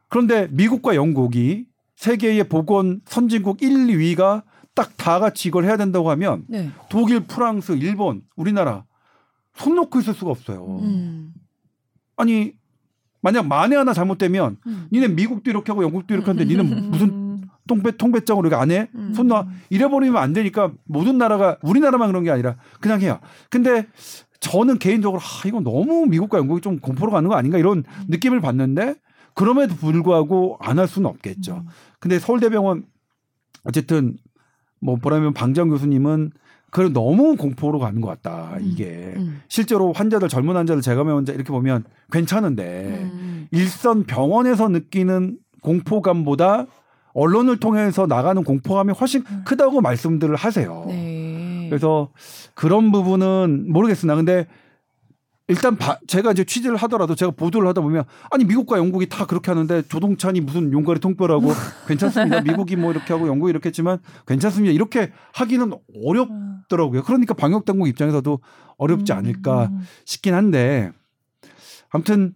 [0.10, 4.42] 그런데 미국과 영국이 세계의 보건 선진국 1, 2위가
[4.74, 6.72] 딱 다 같이 이걸 해야 된다고 하면 네.
[6.90, 8.86] 독일, 프랑스, 일본, 우리나라
[9.54, 10.80] 손 놓고 있을 수가 없어요.
[10.82, 11.34] 음.
[12.16, 12.54] 아니
[13.22, 14.88] 만약 만에 하나 잘못되면 음.
[14.92, 17.27] 니네 미국도 이렇게 하고 영국도 이렇게 하는데 니는 무슨
[17.68, 18.90] 통배 통배장으로 이렇게 안 해?
[18.96, 19.14] 음.
[19.14, 19.48] 손 놔.
[19.70, 23.20] 이래버리면 안 되니까 모든 나라가 우리나라만 그런 게 아니라 그냥 해요.
[23.50, 23.86] 근데
[24.40, 28.96] 저는 개인적으로 아, 이거 너무 미국과 영국이 좀 공포로 가는 거 아닌가 이런 느낌을 받는데
[29.34, 31.64] 그럼에도 불구하고 안 할 수는 없겠죠.
[32.00, 32.86] 근데 서울대병원
[33.64, 34.16] 어쨌든
[34.80, 36.32] 뭐 보라면 방장 교수님은
[36.70, 38.58] 그걸 너무 공포로 가는 것 같다.
[38.62, 39.42] 이게 음.
[39.48, 43.48] 실제로 환자들 젊은 환자들 재감염 환자 이렇게 보면 괜찮은데 음.
[43.52, 46.66] 일선 병원에서 느끼는 공포감보다
[47.18, 50.86] 언론을 통해서 나가는 공포감이 훨씬 크다고 말씀들을 하세요.
[50.88, 51.66] 네.
[51.68, 52.12] 그래서
[52.54, 54.46] 그런 부분은 모르겠으나 근데
[55.48, 59.50] 일단 바- 제가 이제 취재를 하더라도 제가 보도를 하다 보면 아니 미국과 영국이 다 그렇게
[59.50, 61.48] 하는데 조동찬이 무슨 용가리 통뼈라고
[61.88, 62.42] 괜찮습니다.
[62.42, 63.98] 미국이 뭐 이렇게 하고 영국이 이렇게 했지만
[64.28, 64.72] 괜찮습니다.
[64.74, 65.72] 이렇게 하기는
[66.06, 67.02] 어렵더라고요.
[67.04, 68.40] 그러니까 방역 당국 입장에서도
[68.78, 69.72] 어렵지 않을까
[70.06, 70.92] 싶긴 한데
[71.90, 72.34] 아무튼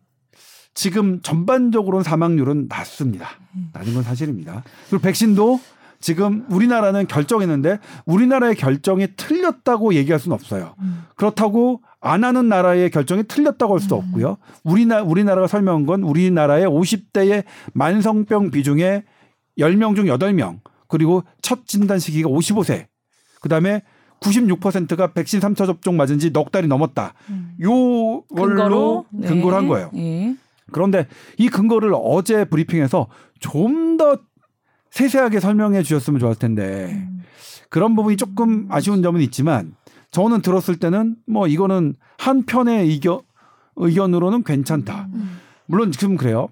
[0.74, 3.30] 지금 전반적으로는 사망률은 낮습니다.
[3.74, 4.64] 낮은 건 사실입니다.
[4.90, 5.60] 그리고 백신도
[6.00, 10.74] 지금 우리나라는 결정했는데 우리나라의 결정이 틀렸다고 얘기할 수는 없어요.
[11.16, 14.38] 그렇다고 안 하는 나라의 결정이 틀렸다고 할 수도 없고요.
[14.64, 17.44] 우리나 우리나라가 설명한 건 우리나라의 50대의
[17.74, 19.04] 만성병 비중의
[19.60, 22.88] 10명 중 8명 그리고 첫 진단 시기가 55세.
[23.42, 23.84] 그다음에
[24.22, 27.14] 96%가 백신 3차 접종 맞은 지 넉 달이 넘었다.
[27.64, 29.28] 요 걸로 네.
[29.28, 29.92] 근거를 한 거예요.
[29.96, 30.36] 예.
[30.72, 31.08] 그런데
[31.38, 33.08] 이 근거를 어제 브리핑에서
[33.40, 34.18] 좀 더
[34.92, 37.08] 세세하게 설명해 주셨으면 좋았을 텐데
[37.70, 39.74] 그런 부분이 조금 아쉬운 점은 있지만
[40.12, 43.20] 저는 들었을 때는 뭐 이거는 한 편의 의견
[43.78, 45.08] 의견으로는 괜찮다.
[45.68, 46.50] 물론 지금 그래요.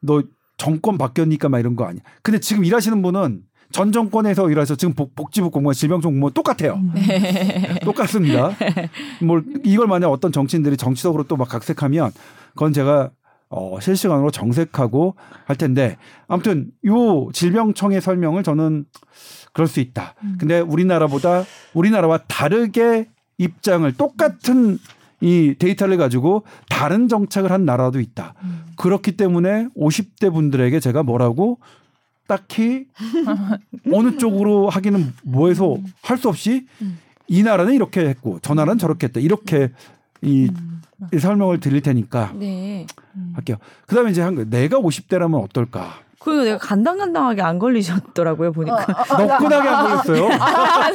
[0.00, 0.22] 너
[0.58, 2.02] 정권 바뀌었니까 막 이런 거 아니야.
[2.22, 6.78] 근데 지금 일하시는 분은 전 정권에서 일하셔 지금 복, 복지부 공무원 질병청 공무원 똑같아요.
[7.84, 8.50] 똑같습니다.
[9.22, 12.12] 뭘 이걸 만약 어떤 정치인들이 정치적으로 또 막 각색하면
[12.56, 13.10] 그건 제가
[13.48, 15.96] 어, 실시간으로 정색하고 할 텐데
[16.26, 18.86] 아무튼 요 질병청의 설명을 저는
[19.52, 20.14] 그럴 수 있다.
[20.38, 24.78] 근데 우리나라보다 우리나라와 다르게 입장을 똑같은
[25.20, 28.34] 이 데이터를 가지고 다른 정책을 한 나라도 있다.
[28.76, 31.58] 그렇기 때문에 50대 분들에게 제가 뭐라고
[32.26, 32.86] 딱히
[33.94, 36.98] 어느 쪽으로 하기는 뭐해서 할 수 없이 음.
[37.28, 39.70] 이 나라는 이렇게 했고 저 나라는 저렇게 했다 이렇게
[40.22, 40.50] 이,
[41.12, 42.86] 이 설명을 드릴 테니까 네.
[43.34, 43.56] 할게요.
[43.86, 46.00] 그다음에 이제 한 거, 내가 50대라면 어떨까?
[46.26, 48.84] 그리고 내가 간당간당하게 안 걸리셨더라고요 보니까.
[49.16, 50.28] 너끈하게 안 걸렸어요.
[50.42, 50.90] 아,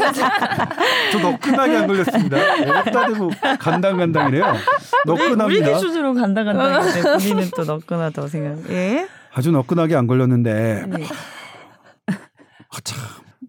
[1.12, 2.38] 저 너끈하게 안 걸렸습니다.
[2.38, 4.44] 어렵다 대고 간당간당이래요.
[5.08, 5.74] 우리 너끈합니다.
[5.74, 8.70] 기준으로 간당간당인데 본인은 또 너끈하다고 생각.
[8.72, 9.08] 예.
[9.34, 11.06] 아주 너끈하게 안 걸렸는데 네.
[12.08, 13.00] 아, 참.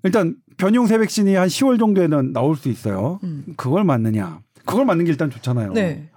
[0.04, 3.18] 일단 변형세 백신이 한 10월 정도에는 나올 수 있어요.
[3.24, 3.44] 음.
[3.56, 4.38] 그걸 맞느냐?
[4.64, 5.72] 그걸 맞는 게 일단 좋잖아요.
[5.72, 6.08] 네.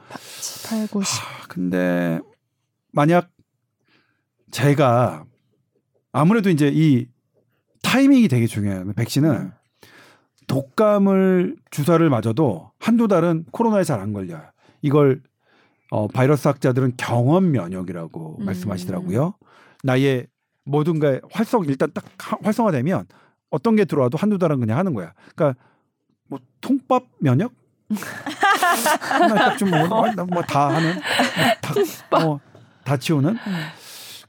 [0.70, 1.22] 8, 9, 10.
[1.22, 2.20] 아, 근데
[2.92, 3.30] 만약
[4.52, 5.26] 제가
[6.12, 7.08] 아무래도 이제 이
[7.84, 8.94] 타이밍이 되게 중요해요.
[8.94, 9.52] 백신은
[10.48, 14.42] 독감을 주사를 맞아도 한두 달은 코로나에 잘 안 걸려요.
[14.82, 15.22] 이걸
[15.92, 18.46] 어, 바이러스 학자들은 경험 면역이라고 음.
[18.46, 19.36] 말씀하시더라고요.
[19.84, 20.28] 나의
[20.66, 23.06] 모든가의 활성 일단 딱 하- 활성화되면
[23.50, 25.14] 어떤 게 들어와도 한두 달은 그냥 하는 거야.
[25.36, 25.60] 그러니까
[26.28, 27.54] 뭐 통밥 면역?
[29.00, 31.00] 하나 좀뭐다 하는
[31.62, 31.74] 다,
[32.18, 32.40] 어,
[32.84, 33.56] 다 치우는 음.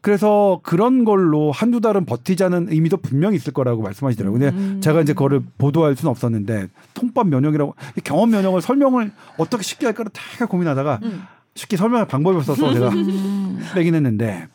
[0.06, 4.38] 그래서 그런 걸로 한두 달은 버티자는 의미도 분명히 있을 거라고 말씀하시더라고요.
[4.38, 4.80] 근데 음.
[4.80, 10.12] 제가 이제 그거를 보도할 수는 없었는데 통밥 면역이라고 이 경험 면역을 설명을 어떻게 쉽게 할까를
[10.14, 11.24] 되게 고민하다가 음.
[11.56, 13.58] 쉽게 설명할 방법이 없어서 제가 음.
[13.74, 14.46] 빼긴 했는데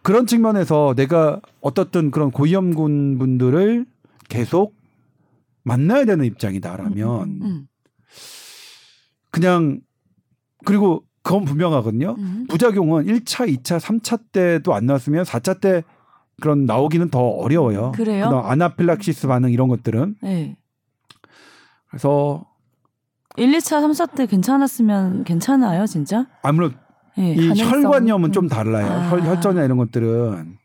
[0.00, 3.84] 그런 측면에서 내가 어떻든 그런 고위험군 분들을
[4.30, 4.74] 계속
[5.62, 7.66] 만나야 되는 입장이다라면 음.
[9.30, 9.80] 그냥
[10.64, 12.16] 그리고 그건 분명하거든요.
[12.18, 12.46] 음.
[12.48, 15.82] 부작용은 1차, 2차, 3차 때도 안 나왔으면 4차 때
[16.40, 17.92] 그런 나오기는 더 어려워요.
[17.92, 18.26] 그래요?
[18.44, 20.56] 아나필락시스 반응 이런 것들은 네.
[21.88, 22.46] 그래서
[23.36, 26.26] 1, 2차, 3차 때 괜찮았으면 괜찮아요, 진짜?
[26.42, 26.74] 아무래도
[27.16, 27.32] 네.
[27.32, 27.82] 이 가능성.
[27.82, 28.32] 혈관염은 음.
[28.32, 28.86] 좀 달라요.
[28.86, 29.10] 아.
[29.10, 30.56] 혈, 혈전이나 이런 것들은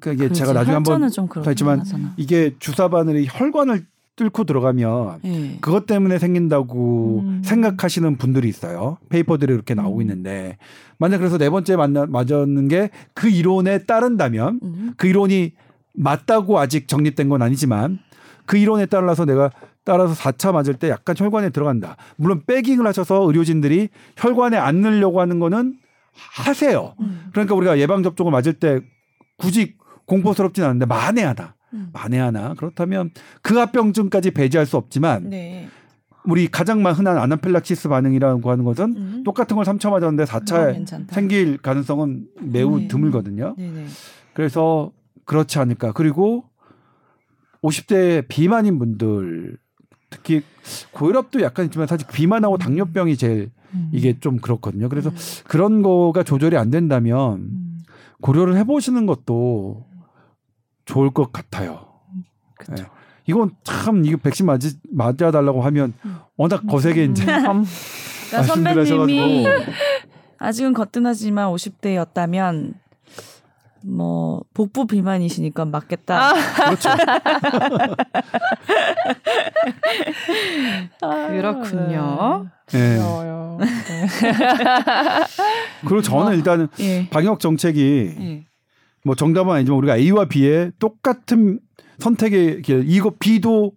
[0.00, 0.40] 그게 그렇지.
[0.40, 2.12] 제가 나중에 한번 했지만.
[2.16, 3.86] 이게 주사 바늘이 혈관을
[4.16, 5.58] 뚫고 들어가면 네.
[5.60, 7.42] 그것 때문에 생긴다고 음.
[7.44, 8.98] 생각하시는 분들이 있어요.
[9.10, 10.00] 페이퍼들이 이렇게 나오고 음.
[10.02, 10.56] 있는데
[10.98, 14.94] 만약 그래서 네 번째 만나 맞았는 게 그 이론에 따른다면 음.
[14.96, 15.52] 그 이론이
[15.94, 17.98] 맞다고 아직 정립된 건 아니지만
[18.46, 19.50] 그 이론에 따라서 내가
[19.84, 21.96] 따라서 4차 맞을 때 약간 혈관에 들어간다.
[22.16, 25.76] 물론 빼깅을 하셔서 의료진들이 혈관에 안 넣으려고 하는 거는
[26.12, 26.94] 하세요.
[27.00, 27.28] 음.
[27.32, 28.80] 그러니까 우리가 예방 접종을 맞을 때
[29.36, 29.74] 굳이
[30.06, 31.55] 공포스럽진 않은데 만회하다.
[31.72, 31.90] 음.
[31.92, 33.10] 만회하나 그렇다면
[33.42, 35.68] 그 합병증까지 배제할 수 없지만 네.
[36.24, 39.22] 우리 가장 흔한 아나필락시스 반응이라고 하는 것은 음.
[39.24, 41.14] 똑같은 걸 3차 맞았는데 그건 4차에 괜찮다.
[41.14, 42.88] 생길 가능성은 매우 네.
[42.88, 43.54] 드물거든요.
[43.56, 43.86] 네네.
[44.34, 44.92] 그래서
[45.24, 45.92] 그렇지 않을까.
[45.92, 46.44] 그리고
[47.62, 49.56] 50대 비만인 분들
[50.10, 50.42] 특히
[50.92, 53.90] 고혈압도 약간 있지만 사실 비만하고 당뇨병이 제일 음.
[53.92, 54.88] 이게 좀 그렇거든요.
[54.88, 55.16] 그래서 음.
[55.46, 57.78] 그런 거가 조절이 안 된다면 음.
[58.20, 59.84] 고려를 해보시는 것도
[60.86, 61.86] 좋을 것 같아요.
[62.58, 62.74] 그쵸.
[62.78, 62.86] 예.
[63.26, 66.16] 이건 참 이거 백신 맞이 맞아 달라고 하면 음.
[66.36, 67.26] 워낙 거세게 이제 음.
[67.26, 67.52] 그러니까
[68.32, 69.46] 말씀들 선배님이.
[70.38, 72.74] 아직은 거뜬하지만 50대였다면
[73.84, 76.32] 뭐 복부 비만이시니까 맞겠다.
[76.66, 76.88] 그렇죠.
[81.00, 82.46] 그렇군요.
[82.74, 82.96] 예.
[82.98, 83.58] 어려워요.
[83.60, 83.66] 네.
[85.82, 87.08] 그리고 저는 일단은 예.
[87.10, 88.46] 방역 정책이 예.
[89.06, 91.60] 뭐 정답은 아니지만 우리가 A와 B의 똑같은
[91.98, 93.72] 선택의 길 이거 B도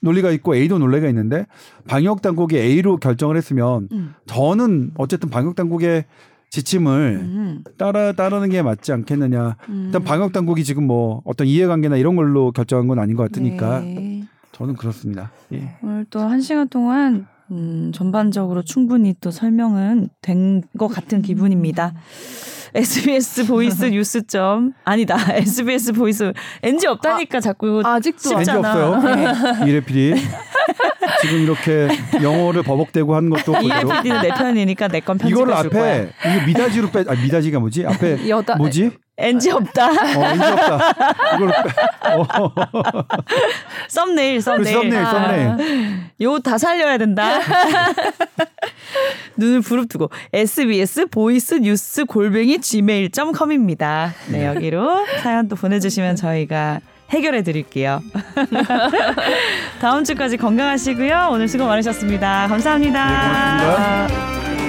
[0.00, 1.46] 논리가 있고 A도 논리가 있는데
[1.86, 4.14] 방역 당국이 A로 결정을 했으면 음.
[4.26, 6.06] 저는 어쨌든 방역 당국의
[6.50, 7.64] 지침을 음.
[7.78, 9.56] 따라 따르는 게 맞지 않겠느냐.
[9.68, 9.82] 음.
[9.86, 14.24] 일단 방역 당국이 지금 뭐 어떤 이해관계나 이런 걸로 결정한 건 아닌 것 같으니까 네.
[14.50, 15.30] 저는 그렇습니다.
[15.52, 15.76] 예.
[15.82, 21.94] 오늘 또 한 시간 동안 음, 전반적으로 충분히 또 설명은 된 것 같은 기분입니다.
[22.74, 28.88] SBS 보이스 뉴스점 아니다 SBS 보이스 NG 없다니까 자꾸 아직도 쉽잖아.
[28.88, 29.66] 없어요.
[29.68, 30.14] 이래 PD
[31.20, 31.88] 지금 이렇게
[32.22, 35.82] 영어를 버벅대고 하는 것도 그대로 PD는 내 편이니까 내 건 편집해 이거를 줄 거야.
[35.94, 37.84] 앞에 이거 미다지로 빼 아, 미다지가 뭐지?
[37.86, 38.90] 앞에 여다 뭐지?
[39.22, 39.86] NG 없다.
[39.88, 40.94] 어, 인지 없다.
[41.36, 42.08] 이걸 빼.
[42.10, 42.26] 어,
[43.88, 44.74] 썸네일 그 썸네일.
[44.74, 46.00] 썸네일 썸네일.
[46.22, 47.38] 요 다 살려야 된다.
[49.36, 54.12] 눈을 부릅뜨고 SBS 보이스 뉴스 골뱅이 gmail.com입니다.
[54.28, 58.00] 네, 여기로 사연 또 보내주시면 저희가 해결해 드릴게요.
[59.80, 61.28] 다음 주까지 건강하시고요.
[61.30, 63.56] 오늘 수고 많으셨습니다 감사합니다.
[63.58, 64.61] 네, 고맙습니다.